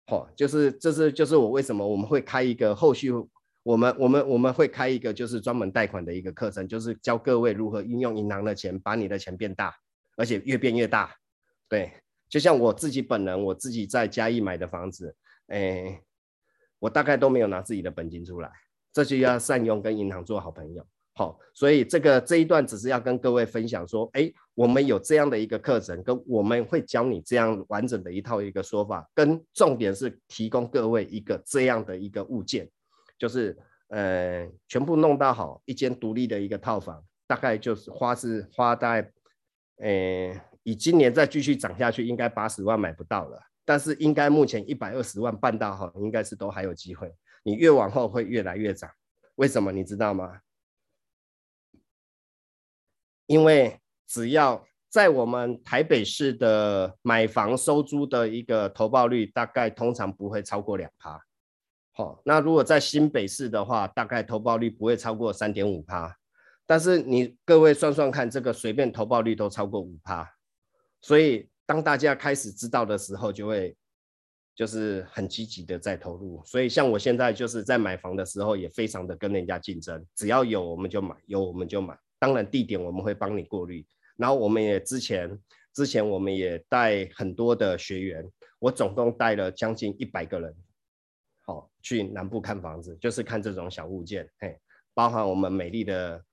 [0.07, 3.11] 好、哦，就是这是就是我为什么我们会开一个后续，
[3.65, 9.75] 我们我们我们会开一个就是专门贷款的一个课程，就是教各位如何运用银行的钱，把你的钱变大，
[10.17, 11.13] 而且越变越大。
[11.69, 11.93] 对，
[12.29, 15.17] 就像我自己本人，我自己在嘉义买的房子，
[15.49, 16.01] 哎。
[16.81, 18.53] 我大概都没有拿自己的本金出来，
[18.93, 20.87] 这就要善用跟银行做好朋友。
[21.17, 32.69] 好，所以这个这一段只是要跟各位分享说，哎，我们有这样的一个课程，跟我们会教你这样完整的一套一个说法，跟重点是提供各位一个这样的一个物件，
[33.17, 33.57] 就是
[33.91, 39.13] 呃，全部弄到好一间独立的一个套房，大概就是花是花大概，
[39.77, 48.91] 呃，以今年再继续涨下去，应该八十万买不到了，但是应该目前一百二十万办到好，应该是都还有机会，你越往后会越来越涨，
[49.37, 49.71] 为什么？
[49.71, 50.41] 你知道吗？
[53.27, 61.21] 因为只要在我们台北市的买房收租的一个投报率，大概通常不会超过两趴。
[61.93, 66.17] 好，那如果在新北市的话，大概投报率不会超过三点五趴。
[66.67, 70.29] 但是你各位算算看，这个随便投报率都超过五趴。
[71.01, 73.77] 所以当大家开始知道的时候，就会
[74.55, 76.43] 就是很积极的在投入。
[76.45, 81.97] 所以像我现在就是在买房的时候，也非常的跟人家竞争，只要有我们就买，有我们就买。
[82.25, 83.87] 当然，地点我们会帮你过滤。
[84.17, 85.39] 然后我们也之前
[85.75, 88.25] 之前我们也带很多的学员，
[88.59, 90.57] 我总共带了将近一百个人，
[91.43, 94.59] 好去南部看房子，就是看这种小物件，嘿，
[94.95, 96.25] 包含我们美丽的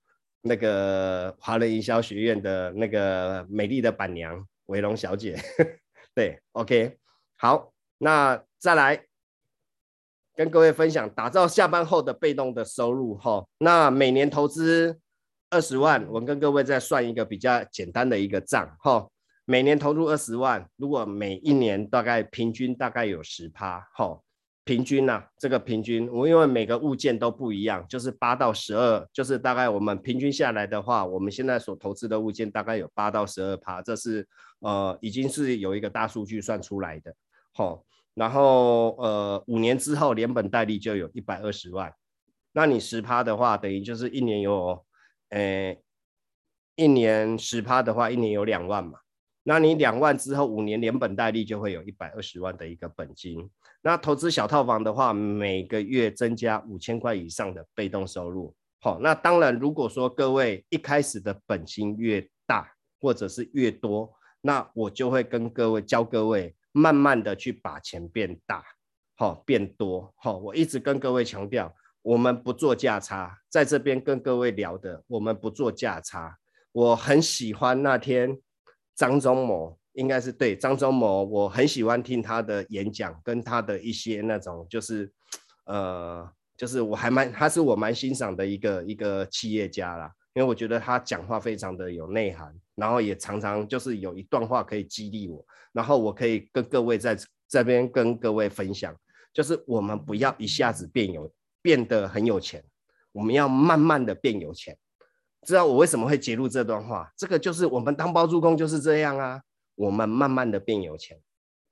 [0.41, 5.37] 那个华人营销学院的那个美丽的板娘维龙小姐，
[6.15, 6.97] 对，OK，
[7.35, 9.05] 好，那再来
[10.37, 15.01] 跟各位分享打造下班后的被动的收入，哈，那每年投资。
[15.51, 19.05] 二十万，我跟各位再算一个比较简单的一个账哈。
[19.43, 24.17] 每年投入二十万，如果每一年大概平均大概有十趴哈，
[24.63, 34.25] 平均呐、啊，这个平均我因为每个物件都不一样，就是八到十二，就是大概我们平均下来的话，我们现在所投资的物件大概有八到十二趴，这是
[34.59, 37.13] 呃已经是有一个大数据算出来的
[37.53, 37.77] 哈。
[38.13, 41.93] 然后呃五年之后连本带利就有一百二十万，
[42.53, 44.81] 那你十趴的话，等于就是一年有。
[45.31, 45.81] 诶，
[46.75, 48.99] 一年十趴的话，一年有两万嘛。
[49.43, 53.49] 那你两万之后，五年连本带利就会有一百二十万的一个本金。
[53.81, 58.55] 那投资小套房的话，每个月增加五千块以上的被动收入。
[58.79, 68.63] 好，那当然，如果说各位一开始的本金越大，或者是越多，那我就会跟各位教各位，慢慢的去把钱变大，
[69.15, 70.13] 好，变多。
[70.17, 71.73] 好，我一直跟各位强调。
[72.01, 76.37] 我们不做价差，在这边跟各位聊的，我们不做价差。
[76.71, 78.39] 我很喜欢那天
[78.95, 85.11] 张忠谋，应该是对张忠谋，我很喜欢听他的演讲，跟他的一些那种，就是
[85.65, 97.15] 呃，就是我还蛮，他是我蛮欣赏的一个一个企业家啦，因为我觉得他讲话非常的有内涵，然后也常常就是有一段话可以激励我，然后我可以跟各位在
[97.47, 98.95] 这边跟各位分享，
[99.33, 101.31] 就是我们不要一下子变有。
[101.61, 102.63] 变得很有钱，
[103.11, 104.77] 我们要慢慢的变有钱。
[105.43, 107.11] 知道我为什么会揭露这段话？
[107.17, 109.41] 这个就是我们当包租公就是这样啊，
[109.75, 111.19] 我们慢慢的变有钱。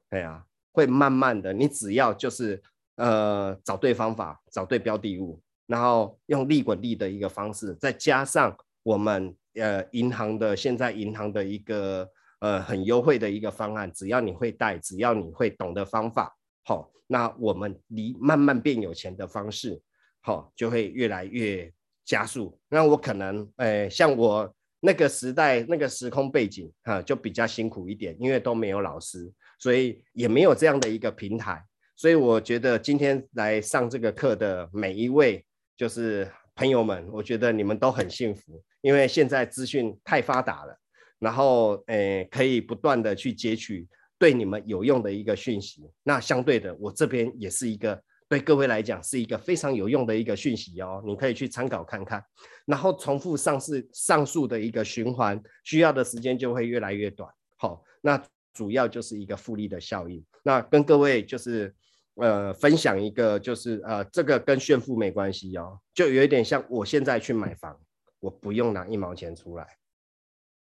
[0.09, 2.61] 对啊，会慢慢的，你只要就是
[2.95, 16.35] 呃找对方法，找对标的物，然后用利滚利的一个方式，再加上我们呃银行的现在银行的一个呃很优惠的一个方案，只要你会贷，只要你会懂得方法。
[16.69, 19.81] 好，那我们离慢慢变有钱的方式，
[20.21, 21.73] 好，就会越来越
[22.05, 22.59] 加速。
[22.69, 31.59] 那我可能，诶、像我那个时代那个时空背景，哈，就比较辛苦一点，因为都没有老师，所以也没有这样的一个平台。
[31.95, 35.43] 所以我觉得今天来上这个课的每一位
[35.75, 40.79] 就是朋友们，我觉得你们都很幸福，因为现在资讯太发达了，
[41.17, 43.87] 然后，诶、可以不断的去截取。
[44.19, 52.23] 对你们有用的一个讯息，那相对的，我这边也是一个对各位来讲是一个非常有用的一个讯息哦，你可以去参考看看，
[52.65, 57.33] 然后重复上市上述的一个循环，需要的时间就会越来越短。
[57.55, 58.21] 好，那
[58.53, 60.23] 主要就是一个复利的效应。
[60.43, 61.73] 那跟各位就是
[62.15, 67.79] 呃分享一个，就是呃这个跟炫富没关系哦，就有一点像我现在去买房，
[68.19, 69.65] 我不用拿一毛钱出来。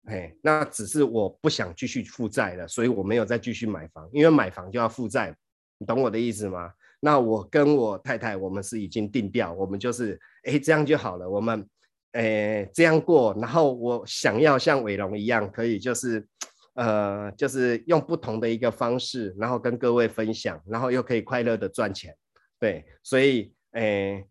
[0.06, 5.36] 嘿，那只是我不想继续负债了，所以我没有再继续买房，因为买房就要负债，
[5.78, 6.72] 你懂我的意思吗？
[7.00, 11.68] 那我跟我太太，我们是已经定调，我们就是，哎，这样就好了，我们，
[12.12, 16.26] 哎，这样过，然后我想要像伟龙一样，可以就是，
[16.74, 22.16] 呃，就是用不同的一个方式，然后跟各位分享，然后又可以快乐的赚钱，
[22.58, 24.24] 对，所以，哎。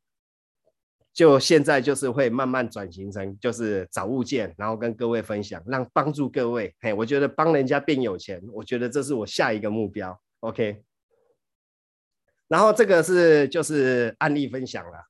[1.19, 6.73] 就现在就是会慢慢转型成就是找物件，然后跟各位分享，让帮助各位。
[6.79, 10.17] 嘿，我觉得帮人家变有钱，我觉得这是我下一个目标。
[10.39, 10.81] OK，
[12.47, 15.09] 然后这个是就是案例分享了，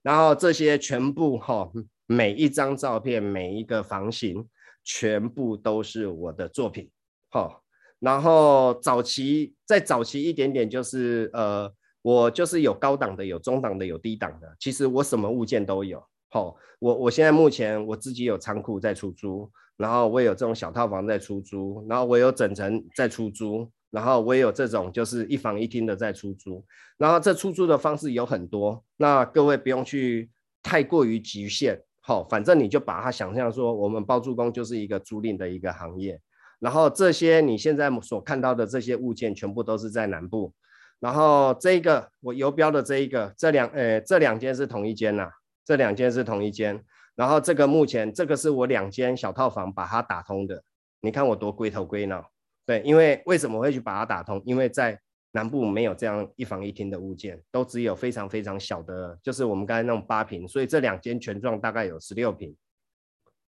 [0.00, 1.68] 然后这些全部哈
[2.06, 4.46] 每一张照片，每一个房型，
[4.84, 6.88] 全部都是我的作品。
[7.30, 7.64] 好，
[7.98, 11.68] 然后早期再早期一点点，就是呃，
[12.08, 14.56] 我就是有高档的，有中档的，有低档的。
[14.58, 16.02] 其实我什么物件都有。
[16.30, 23.70] 好，我我现在目前我自己有仓库在出租，然后我也有这种小套房在出租，然后我有整层在出租。
[23.90, 26.62] 然后我也有这种就是一房一厅的在出租，
[26.98, 30.30] 然后这出租的方式有很多，那各位不用去
[30.62, 36.20] 太过于局限，好，反正你就把它想象说，我们包租公就是一个租赁的一个行业，
[36.58, 40.52] 然后这些你现在所看到的这些物件全部都是在南部，
[41.00, 45.30] 然后这个我游标的这一个，这两呃这两间是同一间呐、
[45.64, 46.84] 这两间是同一间，
[47.14, 50.62] 然后这个目前这个是我两间小套房把它打通的，
[51.00, 52.30] 你看我多龟头龟脑。
[52.66, 54.42] 对，因为为什么会去把它打通？
[54.44, 55.00] 因为在
[55.32, 62.54] 南部没有这样一房一厅的物件，都只有非常非常小的，就是我们刚才那种八平，所以这两间全幢大概有十六平。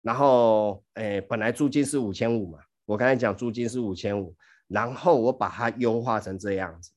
[0.03, 4.35] 然后，诶，本来租金是五千五嘛，我刚才讲租金是五千五，
[4.69, 6.91] 然后我把它优化成这样子，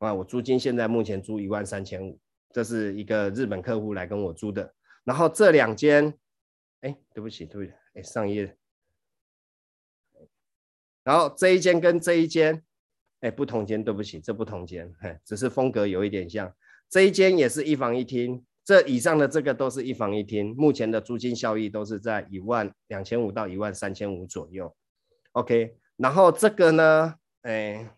[0.00, 2.18] 啊，我租金现在目前租一万三千五，
[2.52, 4.74] 这是一个日本客户来跟我租的。
[5.04, 6.12] 然后这两间，
[6.80, 8.56] 哎，对不起，对不起，哎，上一页。
[11.04, 12.62] 然后这一间跟这一间，
[13.20, 16.54] 哎，不同间，对不起，这不同间，嘿，只是风格有一点像。
[16.88, 24.74] 这一间也是一房一厅，这以上的这个都是一房一厅，目前的租金效益都是在一万两千五到一万三千五左右。
[25.32, 27.88] OK，然后这个呢，哎，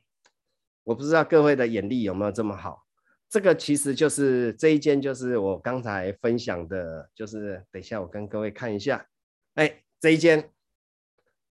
[0.85, 2.85] 我不知道各位的眼力有没有这么好。
[3.29, 9.07] 这个其实就是这一间，就是我刚才分享的，就是等一下我跟各位看一下，
[9.55, 10.51] 哎，这一间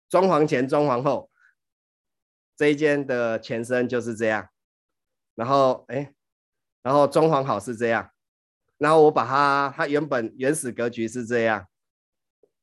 [0.10, 1.30] 装潢前装潢后。
[2.58, 4.48] 这一间的前身就是这样，
[5.36, 6.14] 然后哎，
[6.82, 8.12] 然后装潢好是这样，
[8.78, 11.68] 然后我把它，它原本原始格局是这样，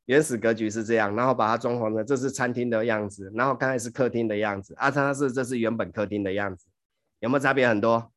[0.07, 6.67] 原始格局是这样，然后把它装潢的，这是餐厅的样子，然后刚才是客厅的样子，啊，它是这是原本客厅的样子，
[7.21, 8.11] 有没有差别很多？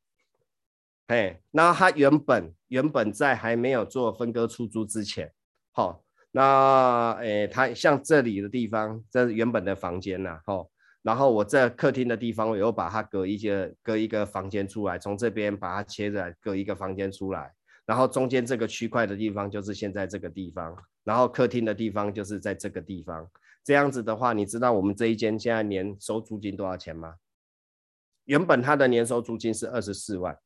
[1.08, 5.32] 嘿，那它原本原本在还没有做分割出租之前，
[5.72, 10.70] 好，那诶，它像这里的地方，这是原本的房间呐，好。
[11.04, 17.54] 然后我在客厅的地方，我又把它隔一些隔一个房间出来，从这边把它切着隔一个房间出来，
[17.86, 23.30] 然后中间这个区块的地方就是现在这个地方，然后客厅的地方就是在这个地方。
[23.64, 27.16] 这样子的话，你知道我们这一间现在年收租金多少钱吗？
[28.26, 30.38] 原本它的年收租金是二十四万，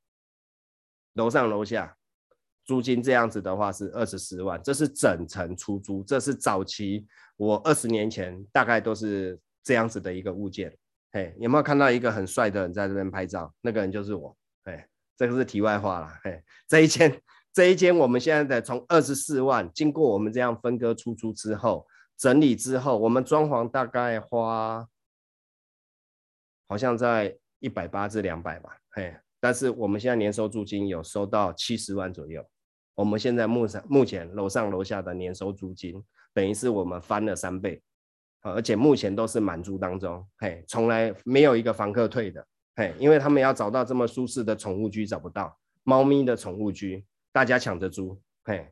[1.13, 1.97] 楼上楼下
[2.65, 9.39] 租金这样子的话是二十四万，这是整层出租，这是早期我二十年前大概都是。
[9.61, 10.75] 这样子的一个物件，
[11.11, 13.53] 嘿，有没有看到一个很帅的人在这边拍照？
[13.61, 14.35] 那个人就是我，
[15.19, 24.87] 这个是题外话了，嘿，这一间，这一间我们现在的从二十四万，经过我们这样分割出租之后，整理之后，我们装潢大概花，
[26.69, 32.41] 好像在一百八至两百吧，嘿，但是我们现在年收租金有收到七十万左右，
[32.95, 36.01] 我们现在目前目前楼上楼下的年收租金，
[36.33, 37.83] 等于是我们翻了三倍。
[38.41, 42.47] 而且目前都是满租当中，嘿，从来没有一个房客退的，
[42.79, 48.71] 嘿，因为他们要找到这么舒适的宠物居找不到，猫咪的宠物居，大家抢着租，嘿，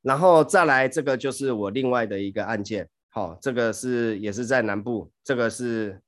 [0.00, 6.00] 然后再来这个就是我另外的一个案件，好，这个是也是在南部，这个是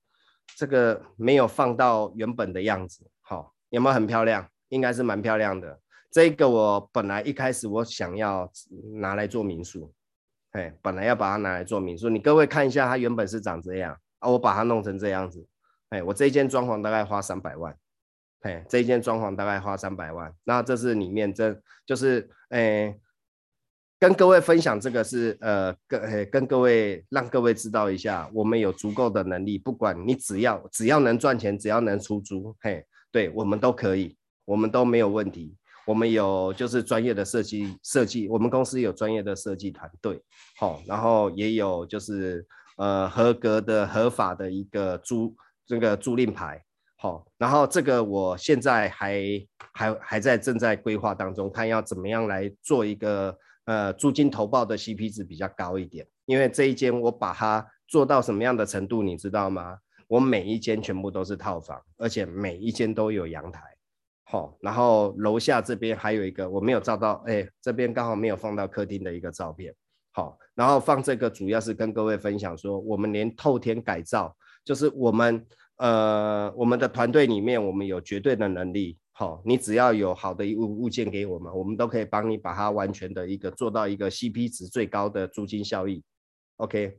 [0.56, 4.48] 这个没有放到原本的样子，好，有没有很漂亮？
[4.70, 5.78] 应该是蛮漂亮的，
[6.10, 8.50] 这个我本来一开始我想要
[8.94, 9.92] 拿来做民宿。
[10.52, 15.46] 哎，本来要把它拿来做民宿，你各位看一下，它原本是长这样啊，我把它弄成这样子。
[16.02, 17.76] 我这一间装潢大概花三百万，
[18.40, 20.32] 哎，这一间装潢大概花三百万。
[20.44, 22.98] 那这是里面这就是，哎，
[23.98, 35.56] 跟各位分享这个是呃，跟哎跟各位让各位知道一下，我们有足够的能力，不管你只要只要能赚钱，只要能出租，嘿，对我们都可以，我们都没有问题。
[35.86, 40.20] 我们有就是专业的设计设计，我们公司有专业的设计团队，
[40.58, 42.44] 好，然后也有就是
[42.76, 45.32] 呃合格的合法的一个租
[45.66, 46.62] 这个租赁牌，
[46.96, 49.22] 好，然后这个我现在还
[49.72, 59.78] 还还在正在规划当中，看要怎么样来做一个呃租金投报的 CP 值比较高一点，因为这一间我把它做到什么样的程度，你知道吗？
[60.08, 63.60] 我每一间全部都是套房，而且每一间都有阳台。
[64.28, 69.74] 好，然后楼下这边还有一个我没有照到，哎，这边刚好没有放到客厅的一个照片。
[70.12, 74.34] 好，然后放这个主要是跟各位分享说，我们连透天改造，
[74.66, 75.46] 就是我们
[75.76, 86.02] 呃我们的团队里面，我们有绝对的能力，好，你只要有好的物物件给我们，我们都可以帮你把它完全的一个做到一个 CP 值最高的租金效益。
[86.56, 86.98] OK，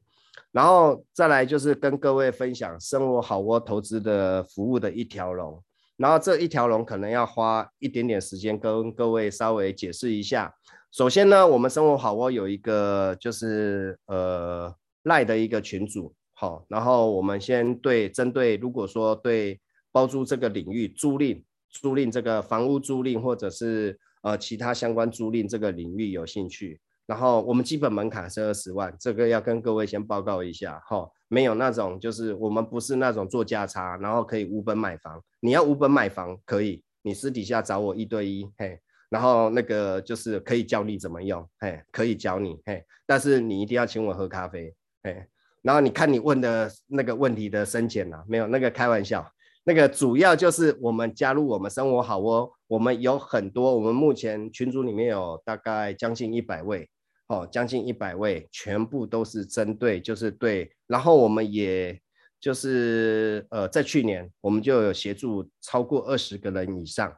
[0.51, 5.61] 然后再来就是跟各位分享生活好窝投资的服务的一条龙，
[5.97, 10.53] 然后这一条龙可能要花一点点时间跟各位稍微解释一下。
[10.91, 19.59] 首先呢，我们生活好窝有一个就是呃赖的一个群组，好，然后我们先对针对如果说对
[19.91, 21.43] 包租这个领域租赁。
[21.69, 38.79] 租赁这个房屋租赁，或者是呃其他相关租赁这个领域有兴趣，然后我们基本门槛是二十万，这个要跟各位先报告一下哈，没有那种就是我们不是那种做价差，然后可以无本买房，你要无本买房可以，你私底下找我一对一嘿，
[39.09, 44.73] 然后那个就是可以教你怎么用嘿，可以教你嘿，但是你一定要请我喝咖啡
[45.03, 45.27] 嘿，
[45.67, 49.29] 然后你看你问的那个问题的深浅啊，没有那个开玩笑。
[49.65, 56.89] 那个主要就是我们加入我们生活好窝，我们有很多，我们目前群组里面有大概将近一百位，
[57.27, 61.99] 哦，将近一百位，全部都是针对，就是对，然后我们也
[62.39, 67.13] 就是呃，在去年我们就有协助超过二十个人以上，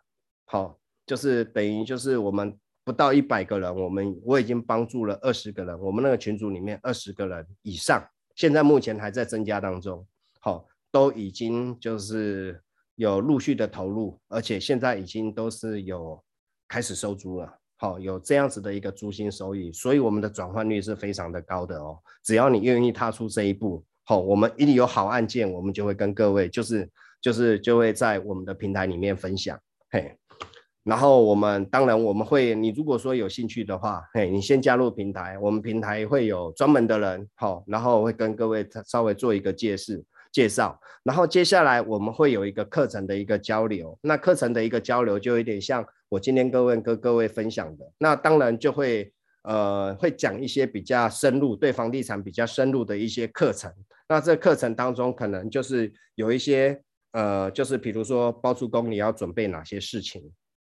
[0.45, 8.03] 好，就是等于就是我们不到一百个人，我们我已经帮助了二十个人，我们那个群组里面二十个人以上，
[8.39, 10.07] 现在目前还在增加当中，
[10.39, 10.65] 好。
[10.91, 12.59] 都已经就是
[12.95, 16.19] 有陆续的投入，而且现在已经都是有
[16.67, 21.99] 开始收租了，好，有这样子的一个租金收益，所以我们的转换率是非常的高的哦。
[22.23, 26.89] 只要你愿意踏出这一步，好，我们一定有好案件，我们就会跟各位就是
[27.21, 29.59] 就是就会在我们的平台里面分享，
[29.91, 30.17] 嘿，
[30.83, 39.93] 然后我们当然我们会，你如果说有兴趣的话，嘿，你先加入平台，我们平台会有专门的人，好，然后会跟各位稍微做一个介绍。
[40.31, 49.11] 介绍，然后接下来我们会有一个课程的一个交流，那课程的一个交流就有点像我今天各位跟各位分享的，那当然就会
[49.41, 53.73] 呃会讲一些比较深入对房地产比较深入的一些课程，
[54.07, 56.79] 那这课程当中可能就是有一些
[57.13, 60.21] 呃就是比如说包租公你要准备哪些事情，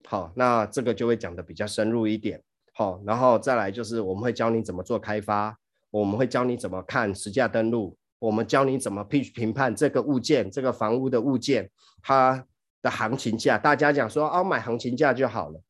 [0.07, 2.41] 好，那这个就会讲的比较深入一点，
[2.73, 5.59] 好，然后再来就是我们会教你怎么做开发，
[5.91, 7.99] 我们会教你怎么看实价登录。
[8.19, 11.71] 我们教你怎么评评判这个物件，这个房屋的物件，
[12.03, 12.47] 它
[12.81, 13.59] 的行情价。
[13.59, 15.61] 大家讲说，哦，买行情价就好了，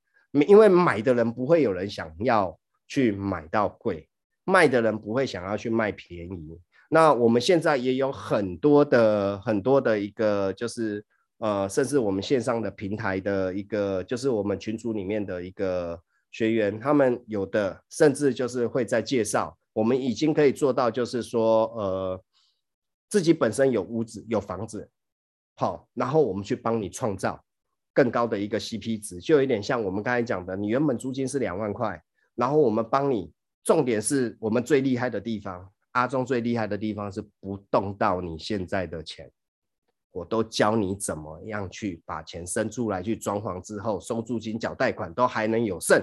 [0.47, 2.57] 因为买的人不会有人想要
[2.87, 4.09] 去买到贵，
[4.45, 6.61] 卖的人不会想要去卖便宜。
[6.89, 11.05] 那我们现在也有很多的很多的一个，就是
[11.39, 22.23] 呃，甚至我们线上的平台的一个，就是我们群组里面的一个学员，他们有的甚至就是会在介绍，我们已经可以做到，就是说，呃。
[23.09, 24.91] 自己本身有屋子有房子，
[25.55, 27.41] 好，然后我们去帮你创造
[27.95, 32.03] 更高的一个 CP 值，就有点像我们刚才讲的，你原本租金是两万块，
[32.35, 33.33] 然后我们帮你，
[33.63, 39.31] 重点是我们最厉害的地方，阿中最厉害的地方是不动到你现在的钱，
[40.17, 46.03] 我都教你怎么样去把钱生出来，去装潢之后收租金、缴贷款都还能有剩，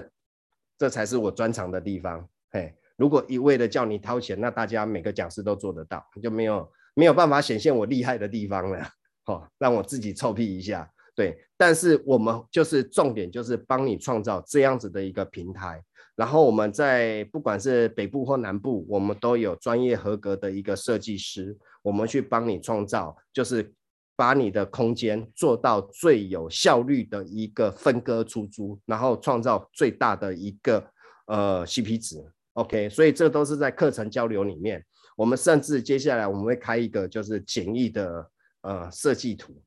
[0.78, 2.28] 这才是我专长的地方。
[2.50, 6.70] 嘿，如果一味的叫你掏钱，那大家每个讲师都做得到，就没有。
[6.96, 8.88] 没有办法显现我厉害的地方了，
[9.24, 10.88] 好，让我自己臭屁一下。
[11.16, 15.82] 对，但是我们就是重点，就是帮你创造这样子的一个平台。
[16.14, 23.74] 然后我们在不管是北部或南部，我们都有专业合格的一个设计师，我们去帮你创造，就是
[24.16, 30.84] 把你的空间做到最有效率的一个分割出租，然后创造最大的一个
[31.26, 32.24] 呃 CP 值。
[32.52, 34.84] OK，所以这都是在课程交流里面。
[35.16, 38.30] 我们甚至接下来我们会开一个就是简易的
[38.62, 39.60] 呃设计图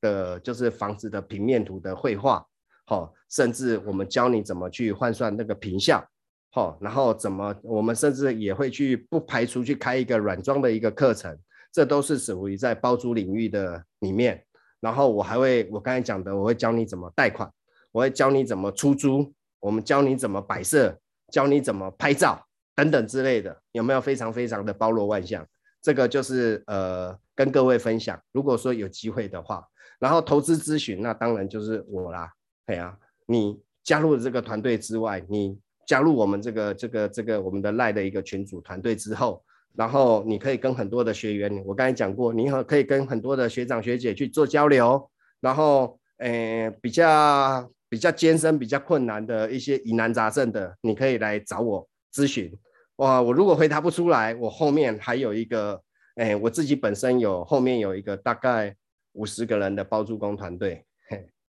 [0.00, 2.44] 的，就是房子的平面图的绘画，
[2.86, 6.04] 好，甚至我们教你怎么去换算那个坪效，
[6.50, 11.36] 好，然后怎么我们甚至也会去不排除去开一个软装的一个课程，
[11.74, 14.44] 这都是属于在包租领域的里面。
[14.78, 17.50] 然后我还会我刚才讲的，我会教你怎么贷款，
[17.90, 20.96] 我会教你怎么出租，我们教你怎么摆设，
[21.32, 22.46] 教你怎么拍照。
[22.76, 25.44] 等等之类的，有没有非常非常的包罗万象？
[25.82, 28.20] 这个就是呃跟各位分享。
[28.30, 29.66] 如果说有机会的话，
[29.98, 32.32] 然后投资咨询，那当然就是我啦。
[32.66, 32.96] 对啊，
[33.26, 39.44] 你加入了这个团队之外，你加入我们这个这个这个我们的赖的一个群组团队之后，
[39.76, 45.10] 然后你可以跟很多的学员，我刚才讲过，你可以跟很多的学长学姐去做交流。
[45.40, 51.88] 然后，呃，比较比较艰深、比较困难的一些疑难杂症的，你可以来找我。
[52.12, 52.56] 咨询
[52.96, 55.82] 哇，我如果回答不出来，我后面还有一个，
[56.14, 58.74] 哎，我自己本身有后面有一个大概
[59.14, 60.84] 五十个人的包租公团队，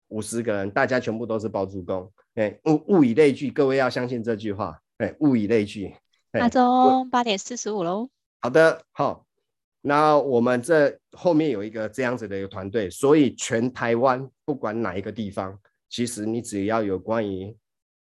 [0.09, 5.93] 五十个人，大家全部都是包租公，诶，物物以类聚，各位要相信这句话，诶，物以类聚。
[6.33, 8.09] 阿忠八点四十五喽。
[8.41, 9.27] 好的，好，
[9.83, 15.59] 那我们这后面有一个这样子的一个团队，所以全台湾不管哪一个地方，
[15.91, 17.55] 其实你只要有关于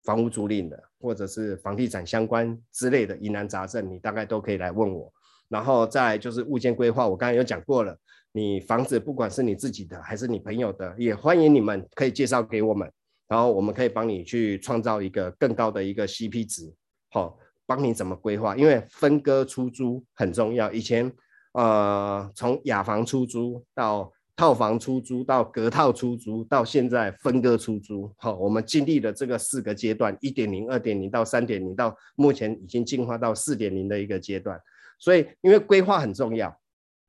[0.03, 5.11] 房屋租赁的，或者是房地产相关之类的疑难杂症，你大概都可以来问我。
[5.47, 7.97] 然后再来就是物件规划，我刚才有讲过了。
[8.31, 12.87] 你房子不管是你自己的还是你朋友的，也欢迎你们可以介绍给我们，
[13.27, 16.71] 然后我们可以帮你去创造一个更高的一个 CP 值，
[17.09, 17.39] 好，
[17.69, 18.55] 帮你怎么规划？
[18.55, 20.71] 因为分割出租很重要。
[20.71, 21.11] 以前
[21.51, 34.59] 呃，从雅房出租到套房出租到隔套出租，到现在分割出租，好，我们经历了这个四个阶段：一点零、二点零到三点零，到目前已经进化到四点零的一个阶段。
[34.97, 36.59] 所以，因为规划很重要，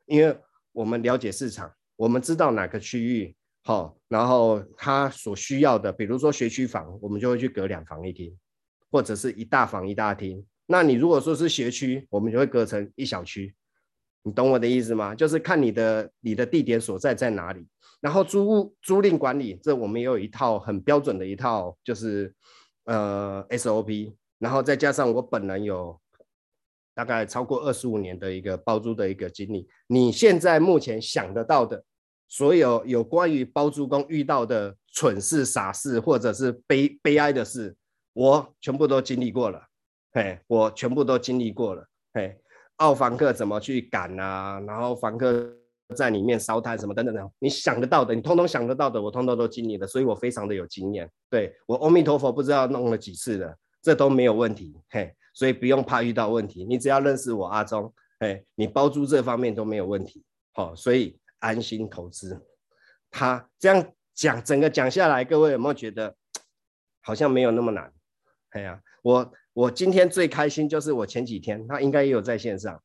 [0.04, 0.36] 因为
[0.72, 8.36] 我们了解市场，我们知道哪个区域好，然后他所需要的，比如说学区房，我们就会去隔两房一厅，
[8.90, 10.44] 或者是一大房一大厅。
[10.70, 13.52] 那你如果说是学区，我们就会隔成一小区。
[14.22, 15.14] 你懂我的意思吗？
[15.14, 17.66] 就是看你的你的地点所在在哪里。
[18.00, 22.32] 然后租屋租赁管理，这我们也有一套很标准的一套，就是
[22.84, 24.14] 呃 SOP。
[24.38, 26.00] 然后再加上我本人有。
[26.92, 31.82] 大概超过二十五年的一个包租的一个经历，你现在目前想得到的
[32.28, 37.74] 所有有关于包租公遇到的蠢事、傻事，或者是悲悲哀的事，
[38.12, 39.69] 我全部都经历过了。
[40.12, 41.86] 嘿，我全部都经历过了。
[42.12, 42.40] 嘿，
[42.76, 44.60] 奥房客怎么去赶啊？
[44.66, 45.52] 然后房客
[45.96, 51.10] 在里面烧炭什么等等等，你想得到的，你通通想得到的，我通通都经历了，所以我非常的有经验。
[51.28, 54.76] 对，我阿弥陀佛，不知道弄了几次了，这都没有问题。
[54.90, 55.14] 嘿。
[55.32, 62.44] 所以不用怕遇到问题，你只要认识我阿忠，哎，你包租这方面都没有问题，好，所以安心投资。
[63.12, 66.16] 他这样讲，整个讲下来，各位有没有觉得
[67.00, 67.92] 好像没有那么难？
[68.50, 72.82] 哎呀，我我今天最开心就是我前几天他应该也有在线上，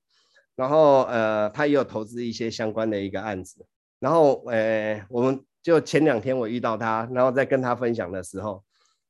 [0.58, 3.66] 然后呃他也有投资一些相关的一个案子，
[3.98, 8.62] 然后呃我们就前两天我遇到他，然后在跟他分享的时候，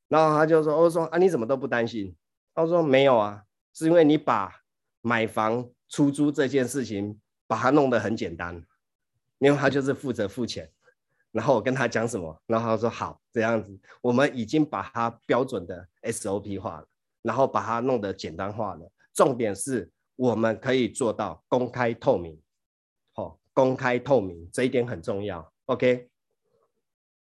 [0.06, 2.14] 然后他就说我说啊你怎么都不担心？
[2.54, 3.42] 他说没有啊，
[3.74, 4.52] 是因为你把
[5.02, 8.62] 买房出租这件事情把它弄得很简单，
[9.40, 10.70] 因为他就是负责付钱。
[11.32, 16.86] 然后我跟他讲什么，然后他说好，这样子，我们已经把它标准的 SOP 化了，
[17.26, 18.90] 然后把它弄得简单化了。
[19.12, 22.38] 重点是我们可以做到公开透明，
[23.12, 25.52] 好，公开透明这一点很重要。
[25.66, 26.08] OK。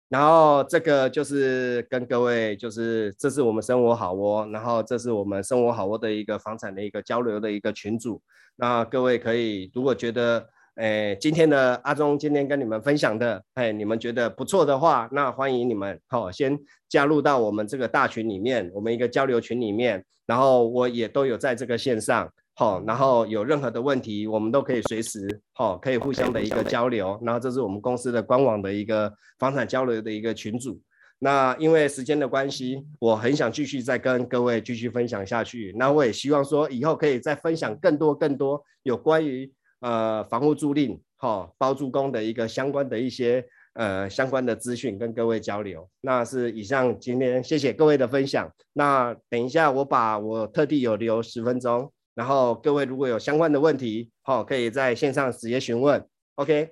[0.09, 8.21] 然后这个就是跟各位，就是这是我们生活好窝，然后这是我们生活好窝的一个房产的一个交流的一个群组。
[8.57, 10.49] 那各位可以，如果觉得，
[10.81, 16.59] 诶，今天的阿忠今天跟你们分享的，哎，你们觉得不错的话，那欢迎你们，好，先
[16.89, 22.27] 加入到我们这个大群里面，我们一个交流群里面，然后我也都有在这个线上。
[22.55, 27.21] 好，然后有任何的问题，我们都可以随时，好，可以互相的一个交流。
[27.23, 30.81] 然后这是我们公司的官网的一个房产交流的一个群组。
[31.19, 35.75] 那因为时间的关系，我很想继续再跟各位继续分享下去。
[35.79, 45.89] 那我也希望说以后可以再分享更多更多有关于呃房屋租赁、哈包租公的一个相关的一些呃相关的资讯跟各位交流。
[46.01, 48.51] 那是以上今天谢谢各位的分享。
[48.73, 51.93] 那等一下我把我特地有留十分钟。
[52.15, 56.05] 然后各位如果有相关的问题，好，可以在线上直接询问。
[56.35, 56.71] OK，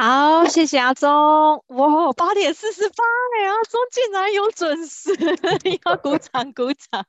[0.00, 1.10] 好，谢谢阿忠。
[1.66, 3.04] 哇，八点四十八
[3.36, 5.10] 哎，阿忠竟然有准时，
[5.84, 7.04] 要鼓掌鼓掌。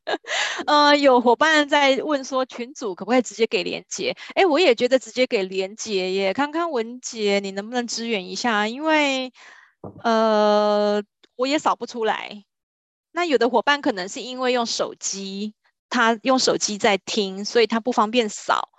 [0.65, 4.17] 呃，有伙伴在问说群组可不可以直接给连结？
[4.33, 9.31] 哎，我也觉得直接给连结耶，看看文杰你能不能支援一下，因为
[10.03, 11.03] 呃
[11.35, 12.43] 我也扫不出来。
[13.11, 15.53] 那有的伙伴可能是因为用手机。
[15.91, 18.69] 他用手机在听，所以他不方便扫。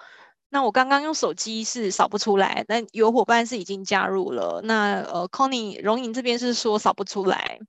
[0.52, 4.60] 那我刚刚用手机是扫不出来，但有伙伴是已经加入了。
[4.64, 7.60] 那呃，Connie 荣莹这边是说扫不出来，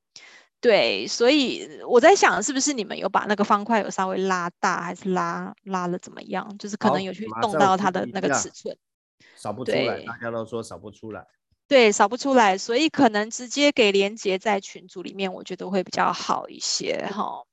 [0.59, 6.57] 对，所以我在想是不是你们有把那个方块有稍微拉大，还是拉拉了怎么样？
[6.57, 8.75] 就是可能有去动到它的那个尺寸，
[9.36, 10.03] 扫不出来。
[10.03, 11.25] 大家都说扫不出来，
[11.67, 17.43] 对，扫不出来，所以可能直接给连接在群组里面，我觉得会比较好一些哈。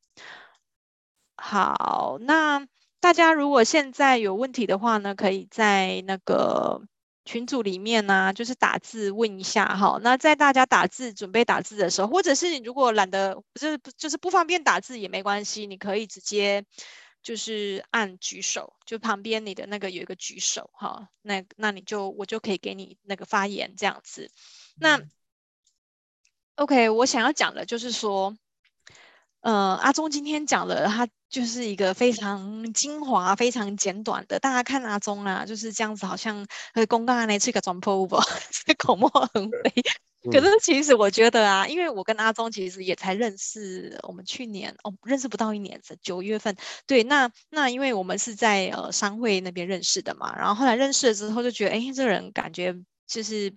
[1.37, 2.67] 好，那
[3.01, 6.83] 大家如果现在有问题的话呢，可以在那个
[7.25, 9.99] 群组里面呢、啊，就是打字问一下哈。
[10.03, 16.65] 那在大家打字准备打字的时候，或者是你如果懒得，不是就是不方便打字也没关系，你可以直接
[17.23, 24.31] 就是按举手，就旁边你的那个有一个举手哈，那那你就我就可以给你那个发言这样子。
[24.77, 25.01] 那
[26.57, 28.37] OK，我想要讲的就是说，
[29.41, 34.39] 呃，阿中今天讲了，他就是一个非常精华、非常简短的。
[34.41, 38.17] 大家看阿中啊，就是这样子，好像呃，公告那次个转播不，
[38.79, 39.73] 口沫横飞。
[40.33, 46.57] 可是其实我觉得啊，因为我跟阿忠其实也才认识，我们去年哦认识不到一年，九月份。
[46.87, 52.75] 对，那那因为我们是在呃商会那边认识的嘛，然后后来认识了之后就觉得，哎，这个人感觉
[53.07, 53.55] 就是。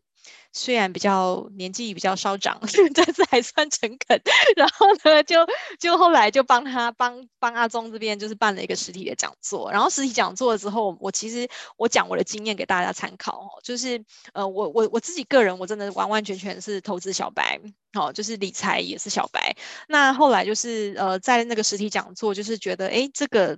[0.54, 2.60] 虽然比较年纪比较稍长，
[2.94, 4.22] 但是还算诚恳。
[4.56, 5.46] 然后呢，就
[5.80, 9.72] 就后来就帮他帮帮阿宗这边就是办了一个实体的讲座。
[9.72, 11.48] 然后实体讲座之后，我其实
[11.78, 14.04] 我讲我的经验给大家参考哦，就是
[14.34, 17.60] 呃我我我自己个人我真的完完全全是投资小白，
[17.94, 19.56] 哦，就是理财也是小白。
[19.88, 23.58] 那后来就是呃在那个实体讲座，就是觉得哎这个。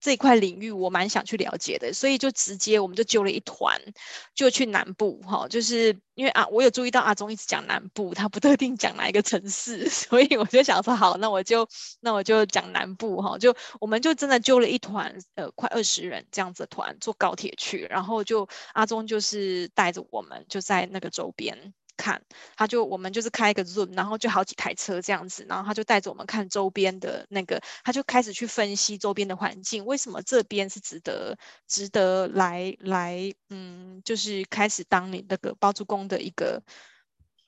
[0.00, 3.78] 这一块领域我蛮想去了解的，所以就直接我们就揪了一团，
[4.34, 11.68] 就去南部哈，就是因为啊，我有注意到阿中一直讲南部，他不特定讲哪一个城市， 所以我就想说好，那我就
[12.00, 21.74] 那我就讲南部哈，就我们就真的揪了一团，呃，快二十人这样子团，坐高铁去，然后就阿中就是带着我们就在那个周边。
[22.00, 22.20] 看，
[22.56, 31.36] 他就我们就是开一个 Zoom，然后就好几台车这样子，然后他就带着我们看周边的那个，他就开始去分析周边的环境，为什么这边是值得
[31.68, 36.62] 值得来来，嗯，就是开始当你那个包租公的一个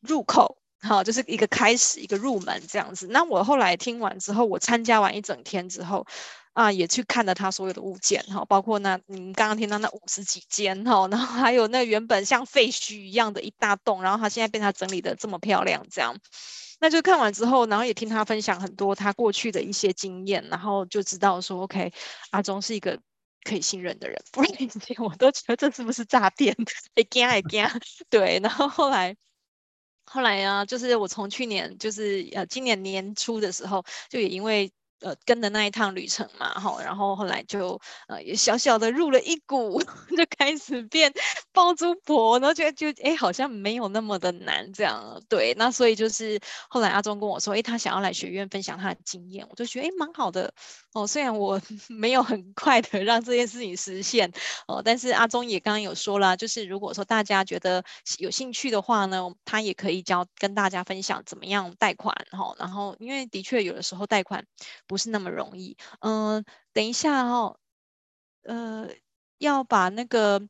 [0.01, 3.07] 入口，好，就是一个开始一个入门这样子。
[3.09, 6.07] 那我后来听完之后，我参加完一整天之后。
[6.55, 16.15] 啊，也去看了他所有的物件哈，包括那你刚刚听到那五十几间哈，然后还有那原本像废墟一样的一大栋，然后他现在被他整理得这么漂亮，这样，
[16.79, 21.91] 那就看完之后，然后也听他分享很多他过去的一些经验，然后就知道说，OK，
[22.33, 23.01] 阿忠是一个
[23.45, 26.55] 可以信任的人，不然以前我都觉得这是不是诈骗？
[26.97, 27.67] 哎惊哎惊，
[28.11, 29.17] 对，然后后来
[30.05, 34.71] 后来啊，就是我从去年就是呃今年年初的时候，就也因为。
[35.03, 39.83] 呃，跟的那一趟旅程嘛，哈，然后后来就呃也小小的入了一股，
[40.17, 41.13] 就开始变
[41.53, 46.39] 包租婆，然后觉得就哎好像没有那么的难这样，对，那所以就是
[46.69, 50.55] 后来阿中跟我说，哎，他想要来学院分享他的经验，我就觉得哎蛮好的
[50.93, 54.31] 哦，虽然我 没有很快的让这件事情实现
[54.69, 57.83] 哦，但是阿中也刚刚有说了，就是如果说大家觉得
[58.19, 64.45] 有兴趣的话呢，他也可以教跟大家分享怎么样贷款哈，然后因为的确有的时候贷款。
[64.93, 67.57] 不是那么容易，嗯、呃，等一下哦，
[68.43, 68.91] 呃，
[69.39, 70.47] 要把那个，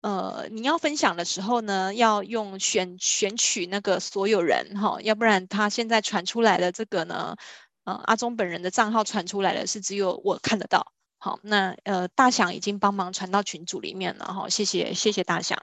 [0.00, 7.36] 呃，你要分享的时候呢，要用选选取那个所有人哈、哦，要不然他现在传出来的这个呢，
[7.84, 15.58] 呃，阿忠本人的账号传出来的是只有我看得到，好，那呃，大祥已经帮忙传到群组里面了哈、哦，谢谢谢谢大祥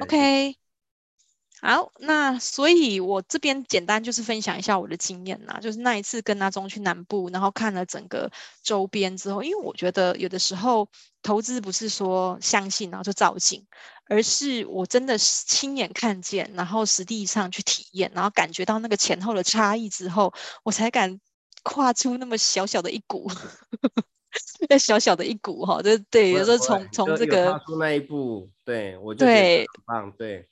[0.00, 0.67] ，OK。
[1.60, 8.30] 好，那所以我这边简单就是分享一下我的经验啦，就是那一次跟阿中去南部，然后看了整个
[8.62, 10.88] 周边之后，因为我觉得有的时候
[11.20, 13.66] 投资不是说相信然后就照进，
[14.08, 20.32] 而是我真的是亲眼看见，然后实地上去体验，然后感觉到那个前后的差异之后，
[20.62, 21.20] 我才敢
[21.64, 23.28] 跨出那么小小的一股，
[24.70, 30.48] 那小小的一股哈，对对，有时候从从这个跨出那一步，对我就觉得很棒，对。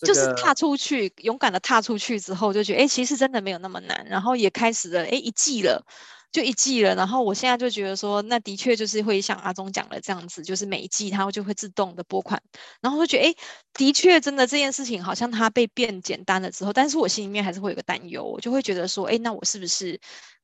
[0.00, 4.06] 就是踏出去，勇敢的踏出去之后，就觉得哎、欸，其实真的没有那么难。
[4.08, 5.84] 然后也开始了，哎、欸，一季了，
[6.32, 6.94] 就一季了。
[6.94, 12.40] 然后我现在就觉得说，那的确就是会像阿忠讲的这样子，就是每一季它就会自动的拨款。
[12.80, 13.36] 然后就觉得，哎、欸，
[13.74, 20.00] 的确真的这件事情好像它被变简单了之后，但是我心里面还是会有个担忧，我就会觉得说，哎、欸，那我是不是？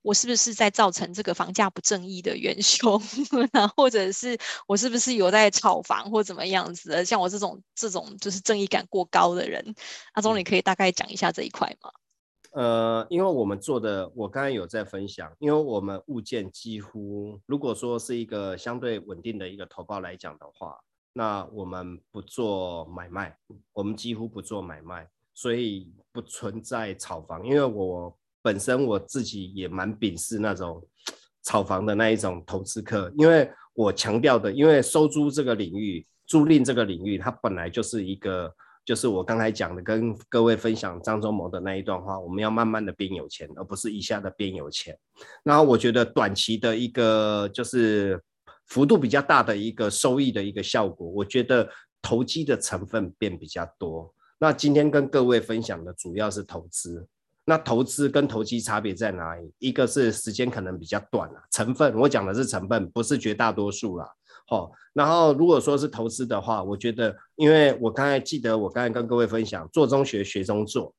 [0.07, 3.03] 我是不是在造成这个房价不正义的元凶？
[3.53, 4.39] 那或者是
[4.69, 7.05] 我是不是有在炒房或怎么样子的？
[7.05, 9.75] 像我这种这种就是正义感过高的人，
[10.13, 11.91] 阿忠，你可以大概讲一下这一块吗？
[12.53, 20.79] 呃，因为我们做的，我刚才有在分享，因为我们物件几乎，如果说是一个相对稳定的一个投报来讲的话，
[21.15, 23.37] 那我们不做买卖，
[23.73, 28.17] 我们几乎不做买卖，所以不存在炒房，因为我。
[28.47, 30.80] 本身我自己也蛮鄙视那种
[31.42, 44.97] 炒房的那一种投资客，因为我强调的，因为收租这个领域、租赁这个领域，它本来就是一个，就是我刚才讲的，跟各位分享张忠谋的那一段话，我们要慢慢的变有钱，而不是一下子变有钱。
[45.42, 48.22] 然后我觉得短期的一个就是
[48.66, 51.68] 幅度比较大的一个收益的一个效果，我觉得
[52.01, 54.14] 投机的成分变比较多。
[54.38, 57.09] 那今天跟各位分享的主要是投资。
[57.49, 59.53] 那投资跟投机差别在哪里？
[59.61, 64.05] 一个是时间可能比较短了，成分我讲的是成分，不是绝大多数啦。
[64.49, 70.92] 好，然后如果说是投资的话，我觉得，因为我刚才记得我刚才跟各位分享，做中学学中做，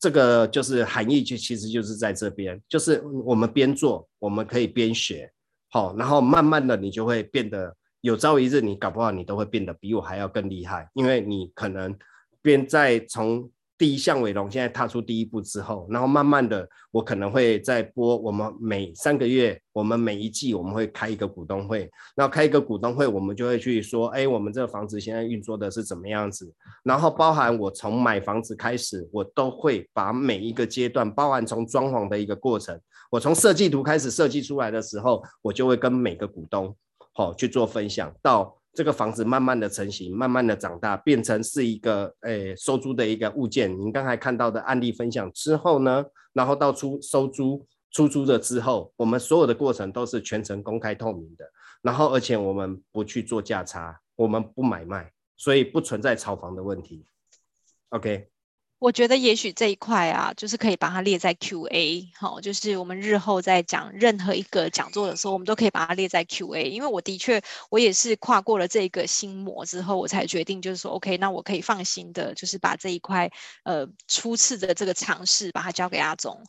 [0.00, 5.32] 这个就是含义，就其实就是在这边，就是我们边做，我们可以边学，
[5.70, 11.96] 好，然后慢慢的你就会变得有朝一日，你搞不好你都会变得比我还要更厉害，因为你可能
[12.42, 13.48] 边在从。
[13.82, 18.16] 第一项伟龙现在踏出第一步之后，然后慢慢的，我可能会再播。
[18.16, 26.48] 我们每三个月，我们每一季我们会开一个股东会，然后开一个股东会，我们就会去说，哎，我们这个房子现在运作的是怎么样子？
[26.84, 32.80] 然后包含我从买房子开始，我都会把每一个阶段，包含从装潢的一个过程，
[33.10, 36.72] 我从设计图开始设计出来的时候，我就会跟每个股东
[37.14, 38.56] 好、去做分享到。
[38.72, 43.70] 这个房子慢慢的成型，慢慢的长大，变成是一个诶、收租的一个物件。
[43.78, 51.44] 您刚才看到的案例分享之后呢，然后到出收租出租了之后，我们所有的过程都是全程公开透明的。
[51.82, 57.04] 然后而且我们不去做价差，我们不买卖，所以不存在炒房的问题。
[57.90, 58.31] OK。
[58.82, 66.64] 我觉得也许这一块啊，就是可以把它列在 Q&A，好，就是我们日后在讲任何一个讲座的时候，我们都可以把它列在 Q&A。
[66.68, 73.30] 因为我的确，我也是跨过了这个心魔之后，我才决定就是说，OK，那我可以放心的，就是把这一块
[73.62, 76.42] 呃初次的这个尝试，把它交给阿总。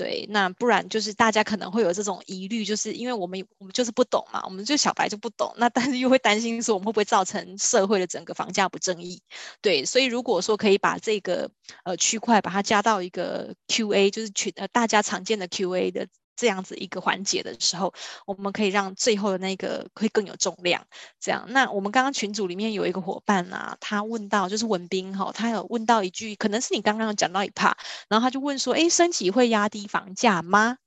[0.00, 9.20] 对，那不然就是大家可能会有这种疑虑，就是因为我们我们就是不懂嘛，我们就小白就不懂，那但是又会担心说我们会不会造成社会的整个房价不正义？
[9.60, 11.50] 对，所以如果说可以把这个
[11.84, 16.08] 呃区块把它加到一个 QA，就是群呃大家常见的 QA 的。
[16.40, 17.92] 这样子一个环节的时候，
[18.24, 20.82] 我们可以让最后的那个会更有重量。
[21.20, 27.74] 这样，那我们刚刚群组里面有一个伙伴啊，他问到就是文斌哈，他有问到一句，可能是你刚刚讲到一 part，
[28.08, 30.78] 然后他就问说，哎，升息会压低房价吗？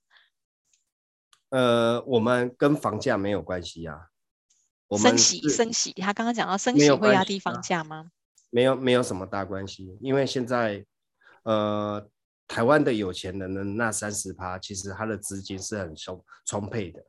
[1.49, 4.07] 呃，我们跟房价没有关系啊。
[4.87, 8.09] 我们升息，升息，他刚刚讲到升息会压低房价吗？
[8.49, 10.83] 没有，没有什么大关系，因为现在，
[11.43, 12.09] 呃。
[12.47, 17.03] 台湾的有钱人的那三十趴，其实他的资金是很充充沛的。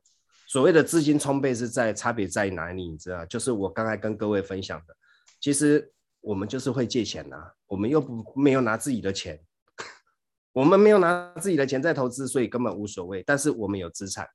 [0.46, 2.88] 所谓的资金充沛是在差别在哪里？
[2.88, 4.96] 你知道，就是我刚才跟各位分享的，
[5.40, 9.40] 其实我们就是会借钱啊，我们又不没有拿自己的钱，
[10.52, 13.22] 我们没有拿自己的钱在投资，所以根本无所谓。
[13.26, 14.28] 但是我们有资产，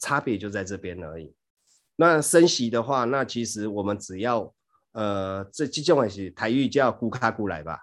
[0.00, 1.34] 差别就在这边而已。
[1.96, 4.52] 那升息的话，那其实我们只要
[4.92, 7.78] 呃，这这种东西台语叫“咕卡咕来”吧。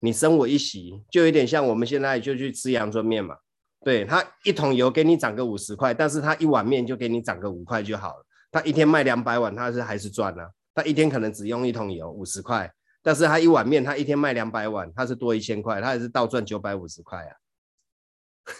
[0.00, 3.36] 你升我一席，就有点像我们现在就去吃阳春面嘛。
[3.84, 8.26] 对，他一桶油给你涨个五十块，但是他一碗面就给你涨个五块就好了。
[8.50, 10.50] 他一天卖两百碗，他是还是赚啊。
[10.74, 12.72] 他一天可能只用一桶油五十块，
[13.02, 17.32] 但是他一碗面，他一天卖两百碗，他是多一千块，他还是倒赚九百五十块啊。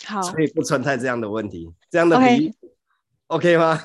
[0.07, 2.55] 好，所以不存在这样的问题，这样的比喻
[3.27, 3.83] OK 吗？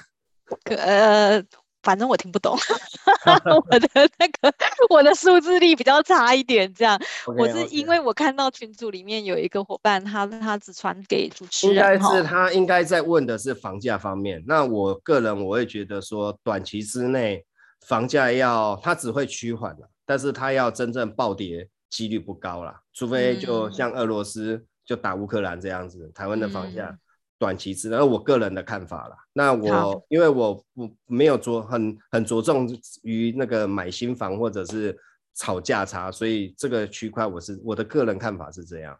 [0.65, 1.43] 呃。
[1.83, 2.57] 反正我听不懂
[3.69, 4.53] 我的那个
[4.89, 6.97] 我的数字力比较差一点，这样。
[7.25, 14.43] Okay, 我是因为我看到群组里面有一个伙伴，他他只传给主持人，应该是他应该在问的是房价方面。
[14.47, 17.45] 那我个人我会觉得说，短期之内
[17.85, 26.97] 房价要它只会趋缓了，但是它要真正暴跌几率不高了，除非就像俄罗斯就打乌克兰这样子，嗯、台湾的房价。
[27.43, 29.17] 短期之内，我个人的看法啦。
[29.33, 32.69] 那我因为我不没有着很很着重
[33.01, 34.97] 于那个买新房或者是
[35.35, 38.97] 炒价差，所以这个区块我是我的个人看法是这样。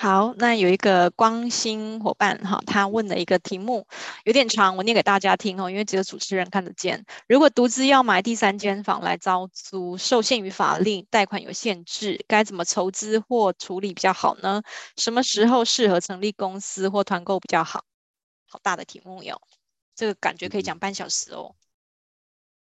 [0.00, 3.86] 好，那有一个光新伙伴哈，他问了一个题目，
[4.24, 7.04] 有点长，我念给大家听哦，因为只有主持人看得见。
[7.28, 14.62] 如果独自要买第三间房来招租，受限于法令，贷款有限制，该怎么筹资或处理比较好呢？
[14.96, 17.84] 什么时候适合成立公司或团购比较好？
[18.48, 19.38] 好大的题目哟，
[19.94, 21.54] 这个感觉可以讲半小时哦。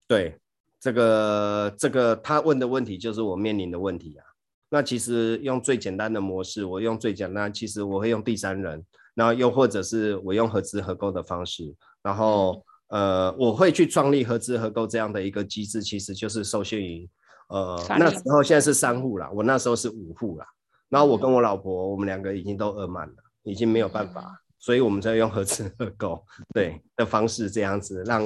[0.06, 0.38] 对，
[0.78, 4.26] 这个这个他问的问题就是我面临的问题啊。
[4.74, 8.82] 那其实用最简单的模式，我用最简单，其实我会用第三人，
[9.14, 17.06] 然后又或者是我用合资合购的方式，然后呃，我会去创立合资合购这样的一个机制，其实就是受限于
[17.50, 20.46] 呃那时候现在是三户啦，我那时候是五户啦，
[20.88, 28.24] 然后我跟我老婆，我们两个已经都额满了，已经没有办法，所以我们在用合资合购对的方式这样子，让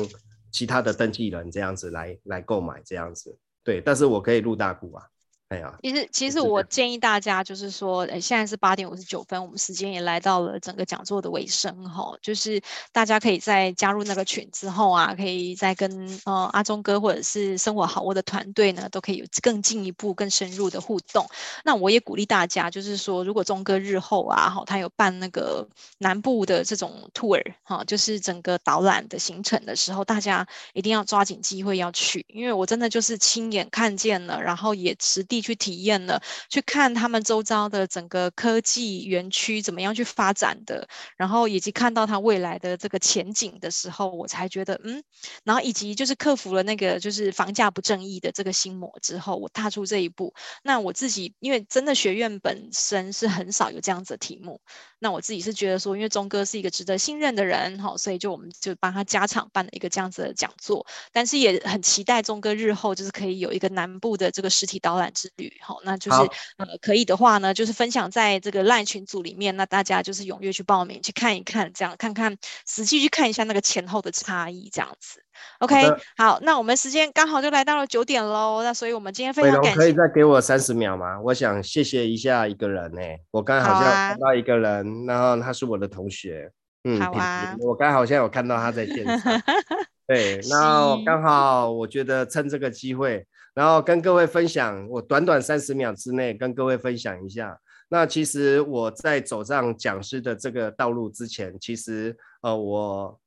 [0.53, 5.05] 其他的登记人这样子来来购买这样子，对，但是我可以入大股啊。
[5.49, 12.13] 哎呀，其实其实我建议大家就是说，哎，现在是八点五十九分，我们时间也来到了整个讲座的尾声哈。
[12.21, 21.25] 就是大家可以在加入那个群之后啊，可以再跟呃阿忠哥或者是生活好窝的团队呢，都可以有更进一步、更深入的互动。
[21.65, 25.65] 那我也鼓励大家，就是说，如果忠哥日后啊，哈，他有办那个
[25.99, 35.36] 南部的这种 tour 哈，就是整个导览的行程的时候，大家一定要抓紧机会要去，因为我真的就是亲眼看见了，然后也实地。
[35.41, 45.03] 去体验了，去看他们周遭的整个科技园区怎么样去发展的，然后以及看到它未来的这个前景的时候，我才觉得嗯，
[45.45, 50.35] 然后以及就是克服了那个就是房价不正义的这个心魔之后，我踏出这一步。
[50.63, 54.61] 那我自己因为真的学院本身是很少有这样子的题目，
[54.99, 66.19] 那我自己是觉得说，因为钟哥是一个值得信任的人，好，所以就我们就帮他加场办了一个这样子的讲座，但是也很期待钟哥日后就是可以有一个南部的这个实体导览旅，好，那就是
[66.57, 75.23] 呃可以的话呢，就是分享在这个 LINE 群组里面，那大家就是踊跃去报名去看一看，这样看看实际去看一下那个前后的差异，这样子。
[75.59, 75.77] OK，
[76.17, 79.79] 好，那我们时间刚好就来到了九点喽，那所以我们今天非常感谢。
[79.79, 81.21] 可以再给我三十秒吗？
[81.21, 86.51] 我想谢谢一下一个人呢、欸，我刚好像看到一个人，啊、然后他是我的同学，
[86.85, 89.43] 嗯，好啊，我刚好像有看到他在现场，
[90.09, 93.27] 对，然后刚好我觉得趁这个机会，
[93.57, 97.59] 然后跟各位分享，我短短三十秒之内跟各位分享一下。
[97.89, 103.19] 那其实我在走上讲师的这个道路之前，其实呃我。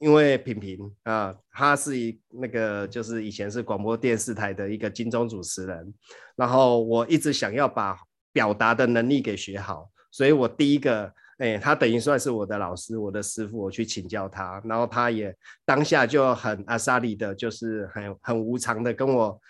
[0.00, 5.94] 因为品平啊，他是一那个就是以前是广播电视台的一个金钟主持人，
[6.36, 7.96] 然后我一直想要把
[8.30, 19.40] 表达的能力给学好，所以我第一个，哎，他等于算是我的老师，我的师傅，我去请教他，然后他也当下就很阿萨里的，就是很很无偿的跟我，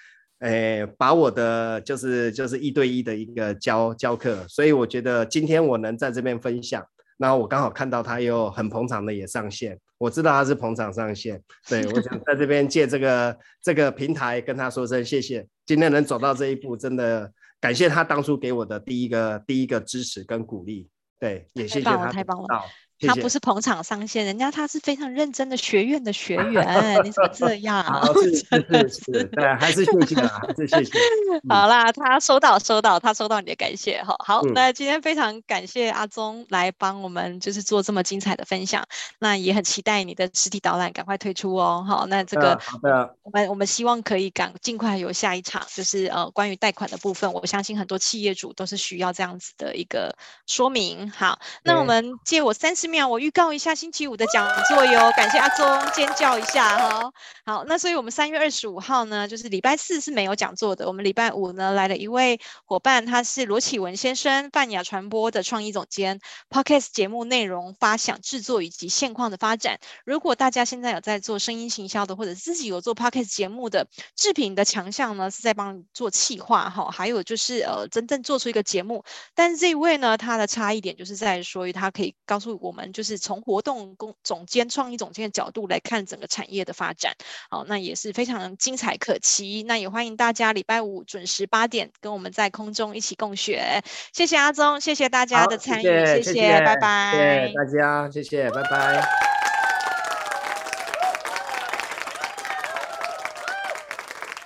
[0.41, 6.85] 哎，把我的就是就是一对一的一个教教课，所以我觉得今天我能在这边分享。
[7.17, 20.89] 然后我刚好看到他又很捧场的也上线，我知道他是捧场上线，对，我想在这边借这个这个平台跟他说声谢谢，今天能走到这一步，真的感谢他当初给我的第一个第一个支持跟鼓励，
[21.21, 22.09] 对，也谢谢他。
[22.09, 22.47] 太棒了，
[23.01, 27.83] 他不是捧场上线，人家他是非常认真的学院的学员，你怎么这样？
[27.85, 28.45] 好是是
[28.89, 30.93] 是，对，还是谢谢啊，还是谢谢。
[31.49, 34.15] 好啦，他收到收到，他收到你的感谢哈。
[34.25, 38.85] 好，嗯、那今天非常感谢阿宗来帮我们就是做这么精彩的分享，
[39.19, 41.85] 那也很期待你的实体导览赶快推出哦。
[41.87, 50.17] 好，那这个好的，我们我们希望可以赶尽快有下一场，就是呃关于贷款的部分，我相信很多企业主都是需要这样子的一个
[50.47, 51.11] 说明。
[51.11, 53.09] 好，那我们借我三十秒。
[53.09, 57.13] 我预告一下星期五的讲座哟，感谢阿宗尖叫一下哈。
[57.47, 60.87] 好，那所以我们三月二十五号呢，就是礼拜四是没有讲座的。
[60.87, 69.79] 我们礼拜五呢来了一位伙伴，他是罗启文先生，泛亚传播的创意总监，Podcast 节目内容发想制作以及现况的发展。
[70.05, 79.05] 如果大家现在有在做声音行销的，或者自己有做 Podcast 节目的，制品的强项呢是在帮你做企划哈，还有就是呃真正做出一个节目。
[79.35, 82.93] 但是这一位呢，他的差异点就是在于说，他可以告诉我们。
[82.93, 87.15] 就是从活动工总监、创意总监的角度来看整个产业的发展，
[87.49, 89.65] 好，那也是非常精彩可期。
[89.67, 93.83] 那也欢迎大家礼拜五准时八点跟我们在空中一起共学。
[94.13, 97.13] 谢谢阿宗，谢谢大家的参与，谢谢，谢谢，拜拜。
[97.13, 99.34] 谢谢大家，谢谢，拜拜。